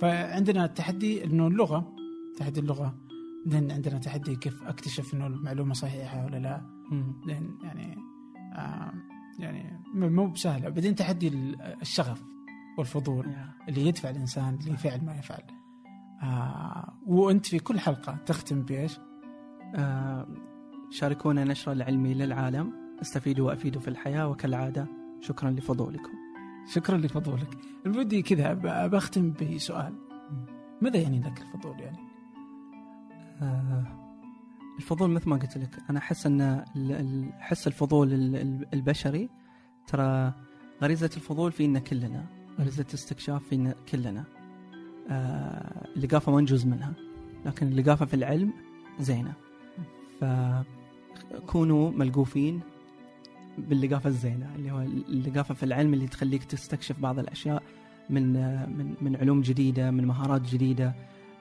[0.00, 1.96] فعندنا التحدي إنه اللغة
[2.36, 2.94] تحدي اللغة
[3.46, 6.60] بعدين عندنا تحدي كيف أكتشف إنه المعلومة صحيحة ولا لا.
[7.26, 7.96] لأن يعني
[8.54, 8.92] آه
[9.38, 12.22] يعني مو بسهلة بعدين تحدي ال- الشغف
[12.78, 13.34] والفضول.
[13.68, 15.42] اللي يدفع الإنسان لفعل ما يفعل.
[16.22, 18.98] آه وأنت في كل حلقة تختم بإيش؟
[19.74, 20.26] آه،
[20.90, 22.72] شاركونا نشر العلمي للعالم.
[23.02, 24.86] استفيدوا وافيدوا في الحياة وكالعادة.
[25.20, 26.12] شكرا لفضولكم.
[26.74, 27.58] شكرا لفضولك.
[27.84, 28.54] بدي كذا
[28.86, 29.94] بختم بسؤال.
[30.82, 31.98] ماذا يعني لك الفضول يعني؟
[33.42, 33.84] آه،
[34.78, 36.64] الفضول مثل ما قلت لك أنا أحس أن
[37.38, 39.28] حس الفضول ال- ال- البشري
[39.86, 40.32] ترى
[40.82, 42.26] غريزة الفضول فينا كلنا
[42.60, 44.24] غريزة الاستكشاف فينا كلنا.
[45.10, 46.92] آه، اللقافة ما نجوز منها
[47.46, 48.52] لكن اللقافة في العلم
[49.00, 49.32] زينة.
[50.20, 52.60] فكونوا ملقوفين
[53.58, 57.62] باللقافة الزينة اللي هو اللقافة في العلم اللي تخليك تستكشف بعض الأشياء
[58.10, 60.94] من آه، من من علوم جديدة من مهارات جديدة.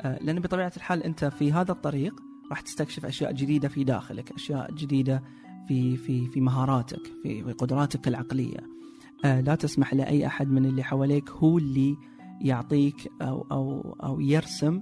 [0.06, 2.14] آه، لأن بطبيعة الحال أنت في هذا الطريق
[2.49, 5.23] راح تستكشف أشياء جديدة في داخلك أشياء جديدة
[5.68, 8.57] في في في مهاراتك في قدراتك العقلية
[9.26, 11.95] آه، لا تسمح لأي أحد من اللي حواليك هو اللي
[12.41, 14.82] يعطيك أو أو أو يرسم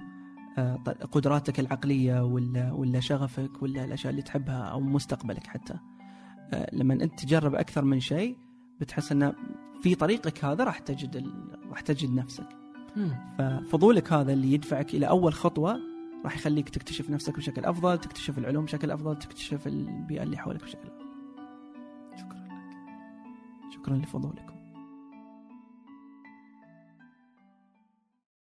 [0.58, 0.76] آه،
[1.12, 5.74] قدراتك العقلية ولا ولا شغفك ولا الأشياء اللي تحبها أو مستقبلك حتى
[6.74, 8.38] لما أنت تجرب أكثر من شيء
[8.82, 9.34] بتحس انه
[9.82, 11.32] في طريقك هذا راح تجد.
[11.70, 12.62] راح تجد نفسك
[13.38, 15.80] ففضولك هذا اللي يدفعك إلى أول خطوة
[16.24, 20.88] راح يخليك تكتشف نفسك بشكل أفضل تكتشف العلوم بشكل أفضل تكتشف البيئة اللي حولك بشكل
[20.88, 21.06] أفضل.
[22.18, 23.74] شكرا لك.
[23.74, 24.53] شكرا لفضولكم